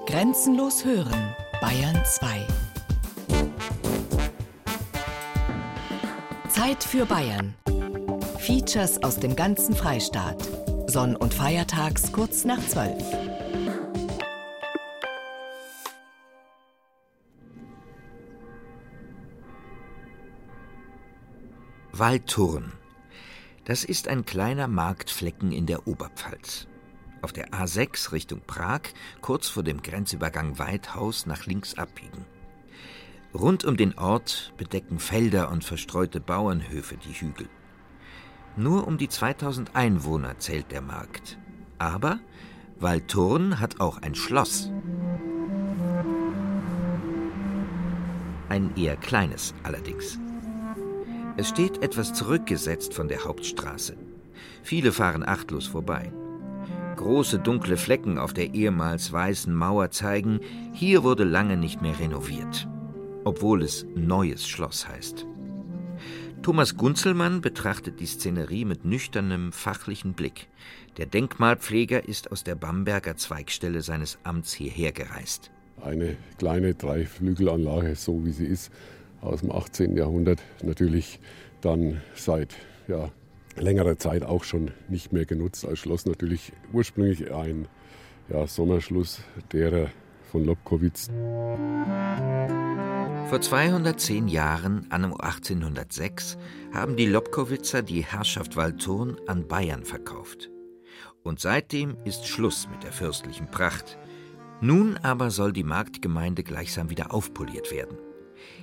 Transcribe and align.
Grenzenlos 0.00 0.84
hören, 0.84 1.36
Bayern 1.60 2.02
2. 2.04 2.46
Zeit 6.48 6.82
für 6.82 7.06
Bayern. 7.06 7.54
Features 8.38 9.00
aus 9.04 9.20
dem 9.20 9.36
ganzen 9.36 9.76
Freistaat. 9.76 10.42
Sonn- 10.88 11.14
und 11.14 11.32
Feiertags 11.32 12.10
kurz 12.10 12.44
nach 12.44 12.58
12. 12.66 13.00
Waldturn. 21.92 22.72
Das 23.66 23.84
ist 23.84 24.08
ein 24.08 24.24
kleiner 24.24 24.66
Marktflecken 24.66 25.52
in 25.52 25.66
der 25.66 25.86
Oberpfalz. 25.86 26.66
Auf 27.22 27.32
der 27.32 27.50
A6 27.50 28.10
Richtung 28.12 28.40
Prag, 28.46 28.80
kurz 29.20 29.48
vor 29.48 29.62
dem 29.62 29.80
Grenzübergang 29.80 30.58
Weidhaus 30.58 31.24
nach 31.26 31.46
links 31.46 31.78
abbiegen. 31.78 32.26
Rund 33.32 33.64
um 33.64 33.76
den 33.76 33.96
Ort 33.96 34.52
bedecken 34.58 34.98
Felder 34.98 35.50
und 35.50 35.64
verstreute 35.64 36.20
Bauernhöfe 36.20 36.96
die 36.96 37.12
Hügel. 37.12 37.48
Nur 38.56 38.86
um 38.86 38.98
die 38.98 39.08
2000 39.08 39.74
Einwohner 39.74 40.38
zählt 40.38 40.70
der 40.72 40.82
Markt. 40.82 41.38
Aber 41.78 42.18
Waldturn 42.78 43.60
hat 43.60 43.80
auch 43.80 44.02
ein 44.02 44.14
Schloss. 44.14 44.70
Ein 48.48 48.76
eher 48.76 48.96
kleines 48.96 49.54
allerdings. 49.62 50.18
Es 51.38 51.48
steht 51.48 51.82
etwas 51.82 52.12
zurückgesetzt 52.12 52.92
von 52.92 53.08
der 53.08 53.24
Hauptstraße. 53.24 53.96
Viele 54.62 54.92
fahren 54.92 55.26
achtlos 55.26 55.66
vorbei. 55.66 56.12
Große 56.96 57.38
dunkle 57.38 57.76
Flecken 57.76 58.18
auf 58.18 58.32
der 58.32 58.54
ehemals 58.54 59.12
weißen 59.12 59.54
Mauer 59.54 59.90
zeigen, 59.90 60.40
hier 60.72 61.02
wurde 61.02 61.24
lange 61.24 61.56
nicht 61.56 61.82
mehr 61.82 61.98
renoviert, 61.98 62.68
obwohl 63.24 63.62
es 63.62 63.86
Neues 63.94 64.46
Schloss 64.46 64.88
heißt. 64.88 65.26
Thomas 66.42 66.76
Gunzelmann 66.76 67.40
betrachtet 67.40 68.00
die 68.00 68.06
Szenerie 68.06 68.64
mit 68.64 68.84
nüchternem, 68.84 69.52
fachlichen 69.52 70.14
Blick. 70.14 70.48
Der 70.96 71.06
Denkmalpfleger 71.06 72.08
ist 72.08 72.32
aus 72.32 72.42
der 72.42 72.56
Bamberger 72.56 73.16
Zweigstelle 73.16 73.80
seines 73.80 74.18
Amts 74.24 74.52
hierher 74.52 74.90
gereist. 74.90 75.52
Eine 75.80 76.16
kleine 76.38 76.74
Dreiflügelanlage, 76.74 77.94
so 77.94 78.24
wie 78.24 78.32
sie 78.32 78.46
ist, 78.46 78.72
aus 79.20 79.40
dem 79.40 79.52
18. 79.52 79.96
Jahrhundert 79.96 80.42
natürlich 80.62 81.20
dann 81.60 82.00
seit 82.14 82.56
ja, 82.88 83.10
längerer 83.56 83.98
Zeit 83.98 84.24
auch 84.24 84.44
schon 84.44 84.70
nicht 84.88 85.12
mehr 85.12 85.26
genutzt 85.26 85.66
als 85.66 85.78
Schloss. 85.80 86.06
Natürlich 86.06 86.52
ursprünglich 86.72 87.32
ein 87.32 87.68
ja, 88.28 88.46
Sommerschluss 88.46 89.20
derer 89.52 89.90
von 90.30 90.44
Lobkowitz. 90.44 91.10
Vor 93.28 93.40
210 93.40 94.28
Jahren, 94.28 94.86
anno 94.90 95.16
1806, 95.16 96.36
haben 96.72 96.96
die 96.96 97.06
Lobkowitzer 97.06 97.82
die 97.82 98.04
Herrschaft 98.04 98.56
Waldthurn 98.56 99.16
an 99.26 99.48
Bayern 99.48 99.84
verkauft. 99.84 100.50
Und 101.22 101.40
seitdem 101.40 101.96
ist 102.04 102.26
Schluss 102.26 102.68
mit 102.70 102.82
der 102.82 102.92
fürstlichen 102.92 103.50
Pracht. 103.50 103.98
Nun 104.60 104.96
aber 104.98 105.30
soll 105.30 105.52
die 105.52 105.64
Marktgemeinde 105.64 106.42
gleichsam 106.42 106.90
wieder 106.90 107.14
aufpoliert 107.14 107.70
werden. 107.72 107.96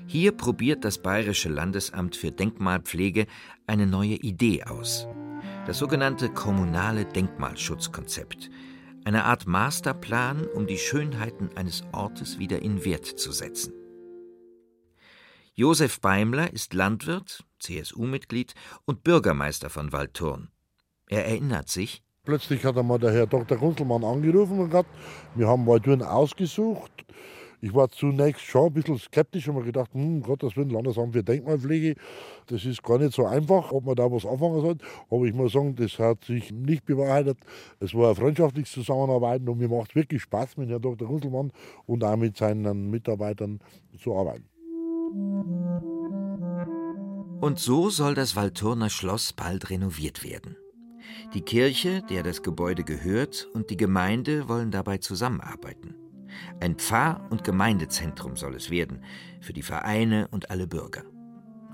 Hier 0.07 0.31
probiert 0.31 0.83
das 0.83 0.97
Bayerische 1.01 1.49
Landesamt 1.49 2.15
für 2.15 2.31
Denkmalpflege 2.31 3.27
eine 3.67 3.85
neue 3.85 4.15
Idee 4.15 4.63
aus. 4.63 5.07
Das 5.67 5.77
sogenannte 5.77 6.29
kommunale 6.29 7.05
Denkmalschutzkonzept. 7.05 8.49
Eine 9.05 9.25
Art 9.25 9.47
Masterplan, 9.47 10.47
um 10.47 10.67
die 10.67 10.77
Schönheiten 10.77 11.49
eines 11.55 11.83
Ortes 11.91 12.39
wieder 12.39 12.61
in 12.61 12.83
Wert 12.85 13.05
zu 13.05 13.31
setzen. 13.31 13.73
Josef 15.53 15.99
Beimler 15.99 16.53
ist 16.53 16.73
Landwirt, 16.73 17.43
CSU-Mitglied 17.59 18.53
und 18.85 19.03
Bürgermeister 19.03 19.69
von 19.69 19.91
Waldthurn. 19.91 20.49
Er 21.07 21.25
erinnert 21.25 21.69
sich, 21.69 22.01
Plötzlich 22.23 22.63
hat 22.63 22.77
einmal 22.77 22.99
der 22.99 23.11
Herr 23.11 23.27
Dr. 23.27 23.57
Kunzelmann 23.57 24.03
angerufen 24.03 24.59
und 24.59 24.67
gesagt, 24.67 24.89
wir 25.35 25.47
haben 25.47 25.65
Waldthurn 25.65 26.01
ausgesucht 26.03 26.91
ich 27.61 27.73
war 27.73 27.89
zunächst 27.89 28.41
schon 28.41 28.67
ein 28.67 28.73
bisschen 28.73 28.97
skeptisch 28.97 29.47
und 29.47 29.55
mir 29.55 29.63
gedacht, 29.63 29.93
hm, 29.93 30.21
Gottes 30.21 30.55
Willen, 30.55 30.69
Landesamt 30.69 31.13
für 31.13 31.23
Denkmalpflege, 31.23 31.95
das 32.47 32.65
ist 32.65 32.81
gar 32.83 32.97
nicht 32.97 33.13
so 33.13 33.25
einfach, 33.25 33.71
ob 33.71 33.85
man 33.85 33.95
da 33.95 34.09
was 34.11 34.25
anfangen 34.25 34.61
soll. 34.61 34.77
Aber 35.09 35.25
ich 35.25 35.33
muss 35.33 35.53
sagen, 35.53 35.75
das 35.75 35.99
hat 35.99 36.23
sich 36.23 36.51
nicht 36.51 36.85
bewahrheitet. 36.85 37.37
Es 37.79 37.93
war 37.93 38.09
ein 38.09 38.15
freundschaftliches 38.15 38.71
Zusammenarbeiten 38.71 39.47
und 39.49 39.57
mir 39.57 39.67
macht 39.67 39.95
wirklich 39.95 40.21
Spaß 40.21 40.57
mit 40.57 40.69
Herrn 40.69 40.81
Dr. 40.81 41.07
Gunselmann 41.07 41.51
und 41.85 42.03
auch 42.03 42.15
mit 42.15 42.37
seinen 42.37 42.89
Mitarbeitern 42.89 43.59
zu 44.01 44.15
arbeiten. 44.15 44.45
Und 47.41 47.57
so 47.59 47.89
soll 47.89 48.15
das 48.15 48.35
Waldturner 48.35 48.89
Schloss 48.89 49.33
bald 49.33 49.69
renoviert 49.69 50.23
werden. 50.23 50.57
Die 51.33 51.41
Kirche, 51.41 52.03
der 52.09 52.23
das 52.23 52.43
Gebäude 52.43 52.83
gehört, 52.83 53.47
und 53.53 53.69
die 53.69 53.77
Gemeinde 53.77 54.47
wollen 54.47 54.71
dabei 54.71 54.97
zusammenarbeiten. 54.97 55.95
Ein 56.59 56.75
Pfarr- 56.75 57.21
und 57.29 57.43
Gemeindezentrum 57.43 58.35
soll 58.35 58.55
es 58.55 58.69
werden, 58.69 59.03
für 59.41 59.53
die 59.53 59.61
Vereine 59.61 60.27
und 60.31 60.51
alle 60.51 60.67
Bürger. 60.67 61.03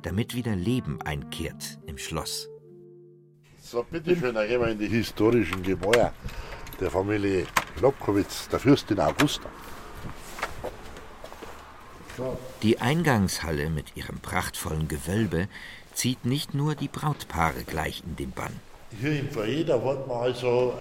Damit 0.02 0.36
wieder 0.36 0.56
Leben 0.56 1.02
einkehrt 1.02 1.80
im 1.88 1.98
Schloss. 1.98 2.50
So, 3.62 3.84
bitteschön, 3.84 4.36
dann 4.36 4.48
gehen 4.48 4.62
wir 4.62 4.68
in 4.68 4.80
die 4.80 4.88
historischen 4.88 5.64
Gebäude 5.64 6.12
der 6.80 6.92
Familie 6.92 7.48
Lobkowitz, 7.82 8.48
der 8.50 8.60
Fürstin 8.60 9.00
Augusta. 9.00 9.50
Die 12.62 12.80
Eingangshalle 12.80 13.70
mit 13.70 13.98
ihrem 13.98 14.20
prachtvollen 14.20 14.88
Gewölbe 14.88 15.48
zieht 15.94 16.26
nicht 16.26 16.54
nur 16.54 16.76
die 16.76 16.88
Brautpaare 16.88 17.64
gleich 17.66 18.04
in 18.06 18.16
den 18.16 18.32
Bann. 18.32 18.54
Hier 19.00 19.20
im 19.20 19.30
Foyer, 19.30 19.66
da 19.66 19.84
wir 19.84 20.16
also, 20.16 20.78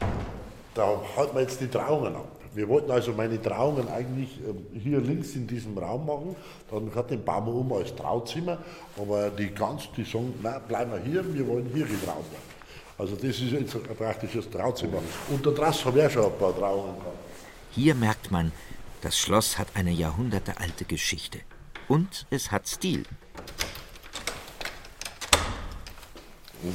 da 0.75 1.01
halten 1.17 1.35
wir 1.35 1.43
jetzt 1.43 1.61
die 1.61 1.69
Trauungen 1.69 2.15
ab. 2.15 2.29
Wir 2.55 2.69
wollten 2.69 2.91
also 2.91 3.13
meine 3.13 3.41
Trauungen 3.41 3.89
eigentlich 3.89 4.39
ähm, 4.47 4.67
hier 4.81 5.01
links 5.01 5.35
in 5.35 5.47
diesem 5.47 5.77
Raum 5.77 6.07
machen. 6.07 6.37
Dann 6.71 6.95
hat 6.95 7.11
den 7.11 7.25
wir 7.25 7.47
um 7.49 7.73
als 7.73 7.95
Trauzimmer. 7.95 8.59
Aber 8.97 9.31
die 9.31 9.49
ganz, 9.49 9.89
die 9.97 10.05
sagen, 10.05 10.35
nein, 10.43 10.61
bleiben 10.69 10.93
wir 10.93 11.01
hier, 11.01 11.35
wir 11.35 11.47
wollen 11.47 11.69
hier 11.75 11.85
getraut 11.85 12.25
werden. 12.31 12.55
Also 12.97 13.17
das 13.17 13.25
ist 13.25 13.51
jetzt 13.51 13.75
ein 13.75 13.97
praktisches 13.97 14.49
Trauzimmer. 14.49 14.99
Und 15.29 15.45
da 15.45 15.51
draußen 15.51 15.87
habe 15.87 15.99
ich 15.99 16.07
auch 16.07 16.11
schon 16.11 16.25
ein 16.27 16.39
paar 16.39 16.57
Trauungen 16.57 16.97
gehabt. 16.99 17.19
Hier 17.73 17.95
merkt 17.97 18.31
man, 18.31 18.53
das 19.01 19.19
Schloss 19.19 19.59
hat 19.59 19.69
eine 19.75 19.91
jahrhundertealte 19.91 20.85
Geschichte. 20.85 21.41
Und 21.89 22.27
es 22.31 22.53
hat 22.53 22.69
Stil. 22.69 23.05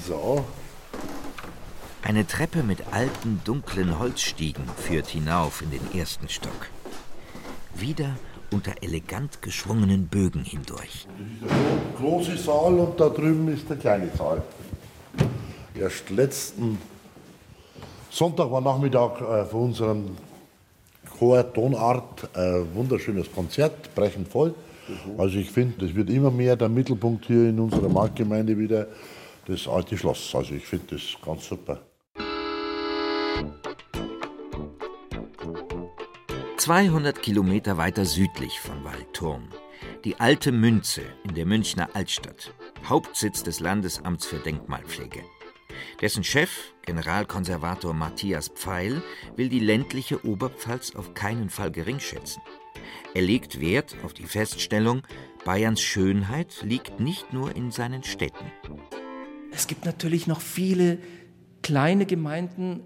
So, 0.05 0.45
eine 2.03 2.25
Treppe 2.25 2.63
mit 2.63 2.79
alten, 2.91 3.41
dunklen 3.43 3.99
Holzstiegen 3.99 4.63
führt 4.77 5.07
hinauf 5.07 5.61
in 5.61 5.71
den 5.71 5.99
ersten 5.99 6.29
Stock. 6.29 6.67
Wieder 7.75 8.15
unter 8.51 8.71
elegant 8.81 9.41
geschwungenen 9.41 10.07
Bögen 10.07 10.43
hindurch. 10.43 11.07
Das 11.41 11.51
ist 11.51 11.51
der 11.51 11.99
große 11.99 12.37
Saal 12.37 12.79
und 12.79 12.99
da 12.99 13.09
drüben 13.09 13.47
ist 13.49 13.69
der 13.69 13.77
kleine 13.77 14.09
Saal. 14.17 14.41
Erst 15.75 16.09
letzten 16.09 16.77
Sonntag 18.09 18.51
war 18.51 18.61
Nachmittag 18.61 19.21
äh, 19.21 19.45
für 19.45 19.57
unseren 19.57 20.17
Chor 21.17 21.53
Tonart 21.53 22.29
ein 22.33 22.43
äh, 22.43 22.75
wunderschönes 22.75 23.31
Konzert, 23.31 23.93
brechend 23.93 24.27
voll. 24.27 24.55
Mhm. 24.87 25.19
Also 25.19 25.37
ich 25.37 25.51
finde, 25.51 25.85
das 25.85 25.95
wird 25.95 26.09
immer 26.09 26.31
mehr 26.31 26.55
der 26.55 26.69
Mittelpunkt 26.69 27.25
hier 27.25 27.49
in 27.49 27.59
unserer 27.59 27.89
Marktgemeinde 27.89 28.57
wieder, 28.57 28.87
das 29.45 29.67
alte 29.67 29.97
Schloss. 29.97 30.33
Also 30.33 30.55
ich 30.55 30.65
finde 30.65 30.95
das 30.95 31.01
ganz 31.23 31.47
super. 31.47 31.79
200 36.59 37.21
Kilometer 37.21 37.77
weiter 37.77 38.03
südlich 38.03 38.59
von 38.59 38.83
Waldturm. 38.83 39.47
Die 40.03 40.19
alte 40.19 40.51
Münze 40.51 41.03
in 41.23 41.33
der 41.33 41.45
Münchner 41.45 41.87
Altstadt, 41.93 42.53
Hauptsitz 42.83 43.43
des 43.43 43.61
Landesamts 43.61 44.25
für 44.25 44.39
Denkmalpflege. 44.39 45.23
Dessen 46.01 46.25
Chef, 46.25 46.73
Generalkonservator 46.81 47.93
Matthias 47.93 48.49
Pfeil, 48.49 49.01
will 49.37 49.47
die 49.47 49.61
ländliche 49.61 50.25
Oberpfalz 50.25 50.97
auf 50.97 51.13
keinen 51.13 51.49
Fall 51.49 51.71
geringschätzen. 51.71 52.41
Er 53.13 53.21
legt 53.21 53.61
Wert 53.61 53.95
auf 54.03 54.13
die 54.13 54.25
Feststellung, 54.27 55.03
Bayerns 55.45 55.79
Schönheit 55.79 56.61
liegt 56.61 56.99
nicht 56.99 57.31
nur 57.31 57.55
in 57.55 57.71
seinen 57.71 58.03
Städten. 58.03 58.51
Es 59.53 59.67
gibt 59.67 59.85
natürlich 59.85 60.27
noch 60.27 60.41
viele 60.41 60.97
kleine 61.61 62.05
Gemeinden 62.05 62.81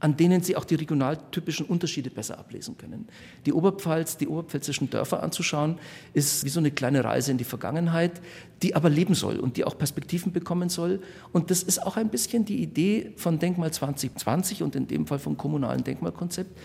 an 0.00 0.16
denen 0.16 0.42
Sie 0.42 0.56
auch 0.56 0.64
die 0.64 0.76
regionaltypischen 0.76 1.66
Unterschiede 1.66 2.10
besser 2.10 2.38
ablesen 2.38 2.78
können. 2.78 3.08
Die 3.46 3.52
Oberpfalz, 3.52 4.16
die 4.16 4.28
oberpfälzischen 4.28 4.90
Dörfer 4.90 5.22
anzuschauen, 5.22 5.78
ist 6.14 6.44
wie 6.44 6.48
so 6.48 6.60
eine 6.60 6.70
kleine 6.70 7.04
Reise 7.04 7.32
in 7.32 7.38
die 7.38 7.44
Vergangenheit, 7.44 8.20
die 8.62 8.76
aber 8.76 8.90
leben 8.90 9.14
soll 9.14 9.38
und 9.38 9.56
die 9.56 9.64
auch 9.64 9.76
Perspektiven 9.76 10.32
bekommen 10.32 10.68
soll. 10.68 11.00
Und 11.32 11.50
das 11.50 11.62
ist 11.62 11.82
auch 11.82 11.96
ein 11.96 12.10
bisschen 12.10 12.44
die 12.44 12.62
Idee 12.62 13.12
von 13.16 13.38
Denkmal 13.38 13.72
2020 13.72 14.62
und 14.62 14.76
in 14.76 14.86
dem 14.86 15.06
Fall 15.06 15.18
vom 15.18 15.36
kommunalen 15.36 15.82
Denkmalkonzept, 15.82 16.56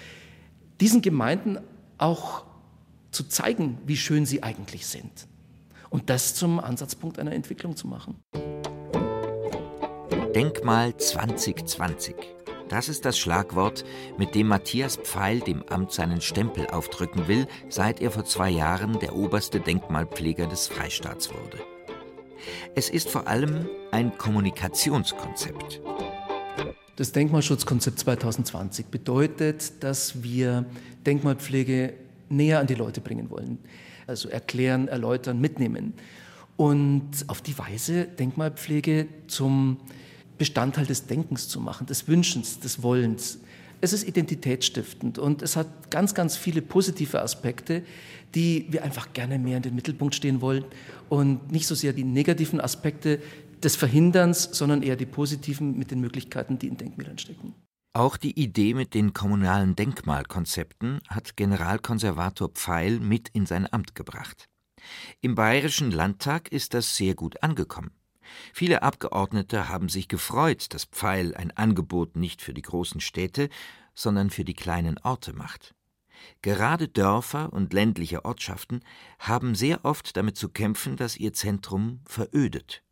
diesen 0.79 1.01
Gemeinden 1.01 1.59
auch 1.97 2.45
zu 3.11 3.23
zeigen, 3.23 3.77
wie 3.85 3.97
schön 3.97 4.25
sie 4.25 4.43
eigentlich 4.43 4.85
sind. 4.85 5.27
Und 5.89 6.09
das 6.09 6.33
zum 6.35 6.59
Ansatzpunkt 6.59 7.19
einer 7.19 7.33
Entwicklung 7.33 7.75
zu 7.75 7.87
machen. 7.87 8.15
Denkmal 10.33 10.97
2020. 10.97 12.15
Das 12.69 12.89
ist 12.89 13.05
das 13.05 13.17
Schlagwort, 13.17 13.83
mit 14.17 14.35
dem 14.35 14.47
Matthias 14.47 14.97
Pfeil 14.97 15.39
dem 15.41 15.63
Amt 15.63 15.91
seinen 15.91 16.21
Stempel 16.21 16.67
aufdrücken 16.67 17.27
will, 17.27 17.47
seit 17.69 18.01
er 18.01 18.11
vor 18.11 18.25
zwei 18.25 18.49
Jahren 18.49 18.99
der 18.99 19.15
oberste 19.15 19.59
Denkmalpfleger 19.59 20.47
des 20.47 20.67
Freistaats 20.67 21.29
wurde. 21.29 21.59
Es 22.75 22.89
ist 22.89 23.09
vor 23.09 23.27
allem 23.27 23.67
ein 23.91 24.17
Kommunikationskonzept. 24.17 25.81
Das 26.95 27.11
Denkmalschutzkonzept 27.11 27.99
2020 27.99 28.87
bedeutet, 28.87 29.83
dass 29.83 30.23
wir 30.23 30.65
Denkmalpflege 31.05 31.93
näher 32.29 32.59
an 32.59 32.67
die 32.67 32.75
Leute 32.75 33.01
bringen 33.01 33.29
wollen. 33.29 33.57
Also 34.07 34.29
erklären, 34.29 34.87
erläutern, 34.87 35.39
mitnehmen. 35.39 35.93
Und 36.55 37.11
auf 37.27 37.41
die 37.41 37.57
Weise 37.57 38.05
Denkmalpflege 38.05 39.07
zum 39.27 39.77
Bestandteil 40.43 40.85
des 40.85 41.05
Denkens 41.05 41.47
zu 41.47 41.61
machen, 41.61 41.87
des 41.87 42.09
Wünschens, 42.09 42.59
des 42.59 42.83
Wollens. 42.83 43.39
Es 43.79 43.93
ist 43.93 44.05
identitätsstiftend 44.05 45.17
und 45.17 45.41
es 45.41 45.55
hat 45.55 45.89
ganz, 45.89 46.13
ganz 46.13 46.35
viele 46.35 46.61
positive 46.61 47.21
Aspekte, 47.21 47.81
die 48.35 48.65
wir 48.69 48.83
einfach 48.83 49.13
gerne 49.13 49.39
mehr 49.39 49.55
in 49.55 49.63
den 49.63 49.73
Mittelpunkt 49.73 50.15
stehen 50.15 50.41
wollen 50.41 50.65
und 51.07 51.49
nicht 51.49 51.65
so 51.65 51.75
sehr 51.75 51.93
die 51.93 52.03
negativen 52.03 52.59
Aspekte 52.59 53.21
des 53.63 53.77
Verhinderns, 53.77 54.49
sondern 54.51 54.83
eher 54.83 54.97
die 54.97 55.05
positiven 55.05 55.77
mit 55.77 55.91
den 55.91 56.01
Möglichkeiten, 56.01 56.59
die 56.59 56.67
in 56.67 56.75
Denkmälern 56.75 57.19
stecken. 57.19 57.55
Auch 57.93 58.17
die 58.17 58.37
Idee 58.37 58.73
mit 58.73 58.93
den 58.93 59.13
kommunalen 59.13 59.77
Denkmalkonzepten 59.77 60.99
hat 61.07 61.37
Generalkonservator 61.37 62.49
Pfeil 62.49 62.99
mit 62.99 63.29
in 63.29 63.45
sein 63.45 63.71
Amt 63.71 63.95
gebracht. 63.95 64.49
Im 65.21 65.35
Bayerischen 65.35 65.91
Landtag 65.91 66.51
ist 66.51 66.73
das 66.73 66.97
sehr 66.97 67.15
gut 67.15 67.41
angekommen. 67.41 67.91
Viele 68.53 68.83
Abgeordnete 68.83 69.69
haben 69.69 69.89
sich 69.89 70.07
gefreut, 70.07 70.73
dass 70.73 70.85
Pfeil 70.85 71.35
ein 71.35 71.51
Angebot 71.51 72.15
nicht 72.15 72.41
für 72.41 72.53
die 72.53 72.61
großen 72.61 73.01
Städte, 73.01 73.49
sondern 73.93 74.29
für 74.29 74.45
die 74.45 74.53
kleinen 74.55 74.97
Orte 74.99 75.33
macht. 75.33 75.73
Gerade 76.41 76.87
Dörfer 76.87 77.51
und 77.51 77.73
ländliche 77.73 78.25
Ortschaften 78.25 78.81
haben 79.19 79.55
sehr 79.55 79.83
oft 79.83 80.15
damit 80.15 80.37
zu 80.37 80.49
kämpfen, 80.49 80.95
dass 80.95 81.17
ihr 81.17 81.33
Zentrum 81.33 82.01
verödet. 82.05 82.83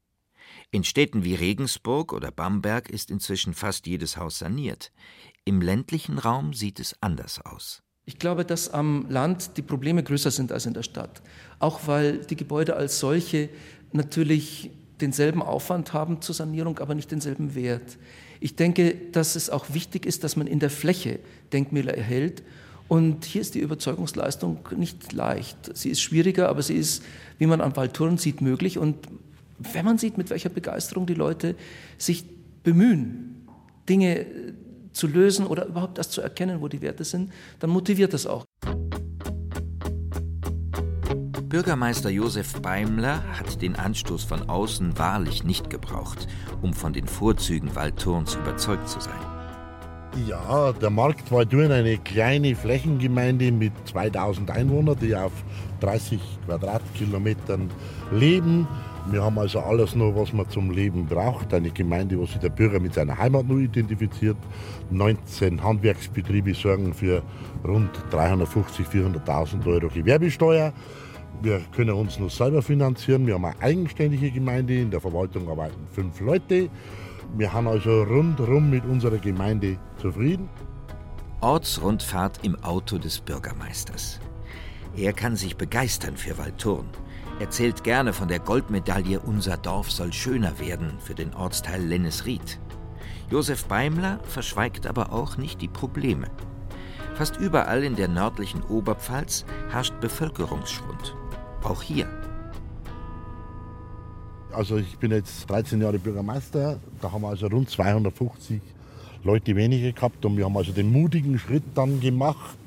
In 0.69 0.83
Städten 0.83 1.23
wie 1.23 1.35
Regensburg 1.35 2.13
oder 2.13 2.31
Bamberg 2.31 2.89
ist 2.89 3.11
inzwischen 3.11 3.53
fast 3.53 3.87
jedes 3.87 4.17
Haus 4.17 4.39
saniert. 4.39 4.91
Im 5.45 5.61
ländlichen 5.61 6.17
Raum 6.17 6.53
sieht 6.53 6.79
es 6.79 6.95
anders 7.01 7.39
aus. 7.43 7.83
Ich 8.05 8.19
glaube, 8.19 8.45
dass 8.45 8.69
am 8.69 9.09
Land 9.09 9.57
die 9.57 9.61
Probleme 9.61 10.03
größer 10.03 10.31
sind 10.31 10.51
als 10.51 10.65
in 10.65 10.73
der 10.73 10.83
Stadt. 10.83 11.21
Auch 11.59 11.87
weil 11.87 12.19
die 12.19 12.35
Gebäude 12.35 12.75
als 12.75 12.99
solche 12.99 13.49
natürlich 13.91 14.71
denselben 15.01 15.41
Aufwand 15.41 15.93
haben 15.93 16.21
zur 16.21 16.35
Sanierung, 16.35 16.79
aber 16.79 16.95
nicht 16.95 17.11
denselben 17.11 17.55
Wert. 17.55 17.97
Ich 18.39 18.55
denke, 18.55 18.95
dass 19.11 19.35
es 19.35 19.49
auch 19.49 19.73
wichtig 19.73 20.05
ist, 20.05 20.23
dass 20.23 20.35
man 20.35 20.47
in 20.47 20.59
der 20.59 20.69
Fläche 20.69 21.19
Denkmäler 21.53 21.95
erhält. 21.95 22.43
Und 22.87 23.25
hier 23.25 23.41
ist 23.41 23.55
die 23.55 23.59
Überzeugungsleistung 23.59 24.59
nicht 24.75 25.13
leicht. 25.13 25.77
Sie 25.77 25.89
ist 25.89 26.01
schwieriger, 26.01 26.49
aber 26.49 26.61
sie 26.61 26.75
ist, 26.75 27.03
wie 27.37 27.45
man 27.45 27.61
an 27.61 27.75
Waldtouren 27.75 28.17
sieht, 28.17 28.41
möglich. 28.41 28.77
Und 28.77 28.97
wenn 29.59 29.85
man 29.85 29.97
sieht, 29.97 30.17
mit 30.17 30.29
welcher 30.29 30.49
Begeisterung 30.49 31.05
die 31.05 31.13
Leute 31.13 31.55
sich 31.97 32.25
bemühen, 32.63 33.47
Dinge 33.87 34.25
zu 34.91 35.07
lösen 35.07 35.47
oder 35.47 35.65
überhaupt 35.65 35.97
erst 35.97 36.11
zu 36.11 36.21
erkennen, 36.21 36.61
wo 36.61 36.67
die 36.67 36.81
Werte 36.81 37.03
sind, 37.03 37.31
dann 37.59 37.69
motiviert 37.69 38.13
das 38.13 38.25
auch. 38.25 38.45
Bürgermeister 41.51 42.09
Josef 42.09 42.61
Beimler 42.61 43.21
hat 43.37 43.61
den 43.61 43.75
Anstoß 43.75 44.23
von 44.23 44.47
außen 44.47 44.97
wahrlich 44.97 45.43
nicht 45.43 45.69
gebraucht, 45.69 46.29
um 46.61 46.73
von 46.73 46.93
den 46.93 47.07
Vorzügen 47.07 47.75
Waldturns 47.75 48.35
überzeugt 48.35 48.87
zu 48.87 49.01
sein. 49.01 49.19
Ja, 50.29 50.71
der 50.71 50.89
Markt 50.89 51.29
war 51.29 51.43
durch 51.43 51.69
eine 51.69 51.97
kleine 51.97 52.55
Flächengemeinde 52.55 53.51
mit 53.51 53.73
2000 53.83 54.49
Einwohnern, 54.49 54.95
die 55.01 55.13
auf 55.13 55.33
30 55.81 56.21
Quadratkilometern 56.45 57.69
leben. 58.13 58.65
Wir 59.09 59.21
haben 59.21 59.37
also 59.37 59.59
alles 59.59 59.93
nur, 59.93 60.15
was 60.15 60.31
man 60.31 60.49
zum 60.49 60.71
Leben 60.71 61.05
braucht. 61.05 61.53
Eine 61.53 61.71
Gemeinde, 61.71 62.17
wo 62.17 62.25
sich 62.25 62.37
der 62.37 62.49
Bürger 62.49 62.79
mit 62.79 62.93
seiner 62.93 63.17
Heimat 63.17 63.45
nur 63.45 63.59
identifiziert. 63.59 64.37
19 64.89 65.61
Handwerksbetriebe 65.61 66.53
sorgen 66.53 66.93
für 66.93 67.23
rund 67.67 67.89
350.000, 68.09 69.25
400.000 69.25 69.65
Euro 69.67 69.89
Gewerbesteuer. 69.89 70.71
Wir 71.41 71.59
können 71.75 71.95
uns 71.95 72.19
nur 72.19 72.29
selber 72.29 72.61
finanzieren. 72.61 73.25
Wir 73.25 73.33
haben 73.33 73.45
eine 73.45 73.59
eigenständige 73.61 74.29
Gemeinde. 74.29 74.75
In 74.79 74.91
der 74.91 75.01
Verwaltung 75.01 75.49
arbeiten 75.49 75.87
fünf 75.91 76.19
Leute. 76.19 76.69
Wir 77.35 77.51
haben 77.51 77.67
also 77.67 78.03
rundherum 78.03 78.69
mit 78.69 78.85
unserer 78.85 79.17
Gemeinde 79.17 79.79
zufrieden. 79.97 80.49
Ortsrundfahrt 81.39 82.41
im 82.43 82.55
Auto 82.63 82.99
des 82.99 83.19
Bürgermeisters. 83.21 84.19
Er 84.95 85.13
kann 85.13 85.35
sich 85.35 85.57
begeistern 85.57 86.15
für 86.15 86.37
Waldturn. 86.37 86.87
Erzählt 87.39 87.83
gerne 87.83 88.13
von 88.13 88.27
der 88.27 88.39
Goldmedaille 88.39 89.19
Unser 89.19 89.57
Dorf 89.57 89.89
soll 89.89 90.13
schöner 90.13 90.59
werden 90.59 90.99
für 90.99 91.15
den 91.15 91.33
Ortsteil 91.33 91.81
Lennesried. 91.81 92.59
Josef 93.31 93.65
Beimler 93.65 94.19
verschweigt 94.25 94.85
aber 94.85 95.11
auch 95.11 95.37
nicht 95.37 95.59
die 95.59 95.69
Probleme. 95.69 96.27
Fast 97.15 97.37
überall 97.37 97.83
in 97.83 97.95
der 97.95 98.09
nördlichen 98.09 98.61
Oberpfalz 98.61 99.43
herrscht 99.71 99.99
Bevölkerungsschwund 100.01 101.15
auch 101.65 101.81
hier. 101.81 102.07
Also 104.53 104.77
ich 104.77 104.97
bin 104.97 105.11
jetzt 105.11 105.49
13 105.49 105.81
Jahre 105.81 105.97
Bürgermeister, 105.97 106.79
da 107.01 107.11
haben 107.11 107.21
wir 107.21 107.29
also 107.29 107.47
rund 107.47 107.69
250 107.69 108.59
Leute 109.23 109.55
weniger 109.55 109.91
gehabt 109.91 110.25
und 110.25 110.35
wir 110.35 110.45
haben 110.45 110.57
also 110.57 110.71
den 110.73 110.91
mutigen 110.91 111.39
Schritt 111.39 111.63
dann 111.73 112.01
gemacht, 112.01 112.57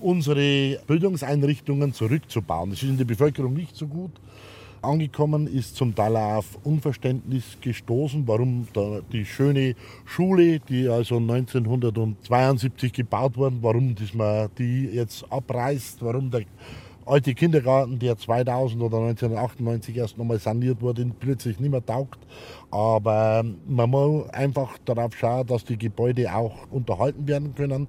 unsere 0.00 0.78
Bildungseinrichtungen 0.86 1.92
zurückzubauen. 1.92 2.70
Das 2.70 2.82
ist 2.82 2.88
in 2.88 2.96
der 2.96 3.04
Bevölkerung 3.04 3.52
nicht 3.52 3.76
so 3.76 3.86
gut 3.86 4.12
angekommen, 4.82 5.46
ist 5.46 5.76
zum 5.76 5.94
Teil 5.94 6.16
auf 6.16 6.58
Unverständnis 6.64 7.58
gestoßen, 7.60 8.26
warum 8.26 8.66
die 9.12 9.26
schöne 9.26 9.74
Schule, 10.06 10.58
die 10.60 10.88
also 10.88 11.18
1972 11.18 12.94
gebaut 12.94 13.36
wurde, 13.36 13.56
warum 13.60 13.94
man 14.14 14.48
die 14.56 14.86
jetzt 14.86 15.30
abreißt, 15.30 15.98
warum 16.00 16.30
der 16.30 16.44
alte 17.10 17.34
Kindergarten, 17.34 17.98
der 17.98 18.16
2000 18.16 18.82
oder 18.82 18.98
1998 18.98 19.96
erst 19.96 20.18
nochmal 20.18 20.38
saniert 20.38 20.80
wurde, 20.80 21.10
plötzlich 21.18 21.58
nicht 21.58 21.70
mehr 21.70 21.84
taugt. 21.84 22.20
Aber 22.70 23.44
man 23.66 23.90
muss 23.90 24.30
einfach 24.30 24.78
darauf 24.84 25.16
schauen, 25.16 25.46
dass 25.46 25.64
die 25.64 25.78
Gebäude 25.78 26.32
auch 26.32 26.70
unterhalten 26.70 27.26
werden 27.26 27.54
können. 27.54 27.88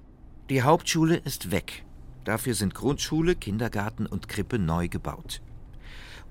Die 0.50 0.64
Hauptschule 0.64 1.16
ist 1.18 1.52
weg. 1.52 1.86
Dafür 2.24 2.56
sind 2.56 2.74
Grundschule, 2.74 3.36
Kindergarten 3.36 4.06
und 4.06 4.28
Krippe 4.28 4.60
neu 4.60 4.88
gebaut. 4.88 5.42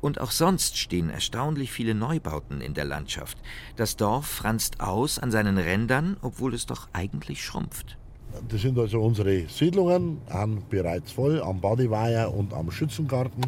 Und 0.00 0.20
auch 0.20 0.30
sonst 0.30 0.78
stehen 0.78 1.10
erstaunlich 1.10 1.72
viele 1.72 1.94
Neubauten 1.94 2.60
in 2.60 2.74
der 2.74 2.84
Landschaft. 2.84 3.38
Das 3.76 3.96
Dorf 3.96 4.26
franzt 4.26 4.80
aus 4.80 5.18
an 5.18 5.30
seinen 5.30 5.58
Rändern, 5.58 6.16
obwohl 6.22 6.54
es 6.54 6.66
doch 6.66 6.88
eigentlich 6.92 7.44
schrumpft. 7.44 7.99
Das 8.48 8.62
sind 8.62 8.78
also 8.78 9.00
unsere 9.00 9.48
Siedlungen, 9.48 10.18
haben 10.28 10.62
bereits 10.68 11.12
voll 11.12 11.42
am 11.42 11.60
Badeweiher 11.60 12.32
und 12.32 12.52
am 12.54 12.70
Schützengarten. 12.70 13.42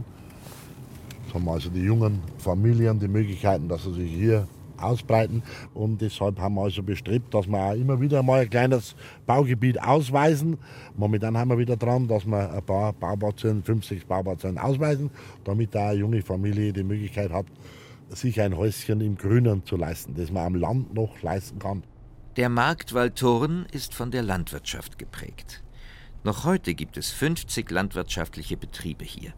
Jetzt 1.25 1.35
haben 1.35 1.49
also 1.49 1.71
die 1.71 1.81
jungen 1.81 2.21
Familien 2.39 2.99
die 2.99 3.09
Möglichkeiten, 3.09 3.69
dass 3.69 3.85
sie 3.85 3.95
sich 3.95 4.13
hier 4.13 4.47
ausbreiten. 4.83 5.43
Und 5.75 6.01
deshalb 6.01 6.39
haben 6.39 6.55
wir 6.57 6.63
also 6.63 6.83
bestrebt, 6.83 7.33
dass 7.33 7.47
wir 7.47 7.59
auch 7.59 7.75
immer 7.75 8.01
wieder 8.01 8.23
mal 8.23 8.41
ein 8.41 8.51
kleines 8.51 8.95
Baugebiet 9.27 9.83
ausweisen. 9.83 10.59
Momentan 10.97 11.37
haben 11.37 11.51
wir 11.51 11.59
wieder 11.59 11.77
dran, 11.77 12.09
dass 12.09 12.27
wir 12.27 12.53
ein 12.53 12.63
paar 12.63 12.93
Baubauzellen, 12.93 13.63
50 13.63 14.07
Baubauzellen 14.07 14.59
ausweisen, 14.59 15.11
damit 15.45 15.75
da 15.75 15.91
eine 15.91 16.01
junge 16.01 16.23
Familie 16.23 16.73
die 16.73 16.85
Möglichkeit 16.85 17.33
hat, 17.33 17.47
sich 18.11 18.41
ein 18.41 18.57
Häuschen 18.57 19.01
im 19.01 19.17
Grünen 19.17 19.65
zu 19.65 19.77
leisten, 19.77 20.15
das 20.17 20.31
man 20.31 20.47
am 20.47 20.55
Land 20.57 20.95
noch 20.95 21.23
leisten 21.23 21.59
kann. 21.59 21.83
Der 22.37 22.49
Markt 22.49 22.95
Waldthurn 22.95 23.67
ist 23.73 23.93
von 23.93 24.11
der 24.11 24.23
Landwirtschaft 24.23 24.99
geprägt. 24.99 25.63
Noch 26.25 26.47
heute 26.47 26.73
gibt 26.73 26.97
es 26.97 27.11
50 27.11 27.71
landwirtschaftliche 27.71 28.57
Betriebe 28.57 29.05
hier. 29.05 29.35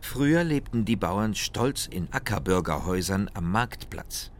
Früher 0.00 0.42
lebten 0.42 0.84
die 0.84 0.96
Bauern 0.96 1.36
stolz 1.36 1.86
in 1.86 2.08
Ackerbürgerhäusern 2.10 3.30
am 3.34 3.52
Marktplatz. 3.52 4.32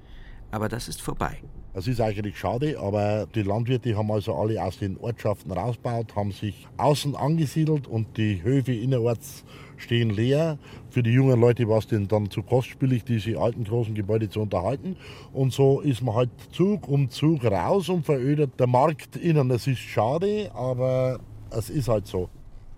Aber 0.51 0.69
das 0.69 0.89
ist 0.89 1.01
vorbei. 1.01 1.41
Das 1.73 1.87
ist 1.87 2.01
eigentlich 2.01 2.37
schade, 2.37 2.81
aber 2.81 3.29
die 3.33 3.43
Landwirte 3.43 3.97
haben 3.97 4.11
also 4.11 4.35
alle 4.35 4.61
aus 4.61 4.81
den 4.81 4.97
Ortschaften 4.99 5.53
rausgebaut, 5.53 6.17
haben 6.17 6.33
sich 6.33 6.67
außen 6.79 7.15
angesiedelt 7.15 7.87
und 7.87 8.17
die 8.17 8.43
Höfe 8.43 8.73
innerorts 8.73 9.45
stehen 9.79 10.11
leer. 10.11 10.59
Für 10.91 11.03
die 11.03 11.13
jungen 11.13 11.41
Leute 11.41 11.69
war 11.69 11.79
es 11.79 11.87
denen 11.87 12.09
dann 12.09 12.31
zu 12.31 12.43
kostspielig, 12.43 13.05
diese 13.05 13.39
alten 13.39 13.65
großen 13.65 13.95
Gebäude 13.95 14.29
zu 14.29 14.41
unterhalten. 14.41 14.97
Und 15.33 15.53
so 15.53 15.81
ist 15.81 16.03
man 16.03 16.15
halt 16.15 16.31
Zug 16.53 16.89
um 16.89 17.09
Zug 17.11 17.45
raus 17.45 17.89
und 17.89 18.05
verödet 18.05 18.59
der 18.59 18.67
Markt 18.67 19.17
innen. 19.17 19.49
Das 19.49 19.67
ist 19.67 19.79
schade, 19.79 20.51
aber 20.55 21.21
es 21.51 21.71
ist 21.71 21.89
halt 21.89 22.07
so. 22.07 22.29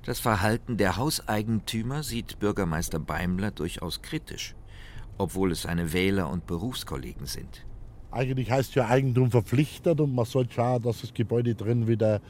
Das 0.04 0.18
Verhalten 0.18 0.76
der 0.76 0.96
Hauseigentümer 0.96 2.02
sieht 2.02 2.38
Bürgermeister 2.38 2.98
Beimler 2.98 3.50
durchaus 3.50 4.00
kritisch, 4.00 4.54
obwohl 5.18 5.52
es 5.52 5.62
seine 5.62 5.92
Wähler 5.92 6.30
und 6.30 6.46
Berufskollegen 6.46 7.26
sind. 7.26 7.66
Eigentlich 8.10 8.50
heißt 8.50 8.74
ja 8.74 8.88
Eigentum 8.88 9.30
verpflichtet 9.30 10.00
und 10.00 10.14
man 10.14 10.24
sollte 10.24 10.54
schauen, 10.54 10.82
dass 10.82 11.02
das 11.02 11.14
Gebäude 11.14 11.54
drin 11.54 11.86
wieder 11.86 12.20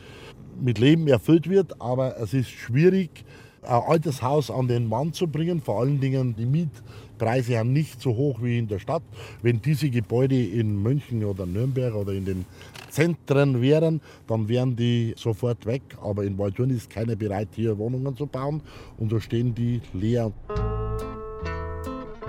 mit 0.61 0.79
Leben 0.79 1.09
erfüllt 1.09 1.49
wird. 1.49 1.81
Aber 1.81 2.19
es 2.19 2.35
ist 2.35 2.50
schwierig, 2.50 3.25
ein 3.62 3.83
altes 3.87 4.23
Haus 4.23 4.50
an 4.50 4.69
den 4.69 4.88
Mann 4.88 5.12
zu 5.12 5.26
bringen. 5.26 5.61
Vor 5.61 5.81
allen 5.81 6.00
Dingen 6.00 6.35
die 6.37 6.47
Mietpreise 6.47 7.52
sind 7.52 7.73
nicht 7.73 8.00
so 8.00 8.14
hoch 8.17 8.40
wie 8.43 8.59
in 8.59 8.69
der 8.69 8.79
Stadt. 8.79 9.02
Wenn 9.43 9.61
diese 9.61 9.90
Gebäude 9.90 10.43
in 10.43 10.83
München 10.83 11.25
oder 11.25 11.47
Nürnberg 11.47 11.95
oder 11.95 12.12
in 12.12 12.25
den 12.25 12.45
Zentren 12.90 13.61
wären, 13.61 14.00
dann 14.26 14.49
wären 14.49 14.76
die 14.76 15.14
sofort 15.17 15.67
weg. 15.67 15.83
Aber 16.02 16.25
in 16.25 16.38
Waldhorn 16.38 16.71
ist 16.71 16.90
keiner 16.90 17.17
bereit, 17.17 17.49
hier 17.52 17.79
Wohnungen 17.79 18.17
zu 18.17 18.26
bauen 18.26 18.62
und 18.99 19.12
da 19.12 19.21
stehen 19.21 19.55
die 19.55 19.81
leer. 19.93 20.33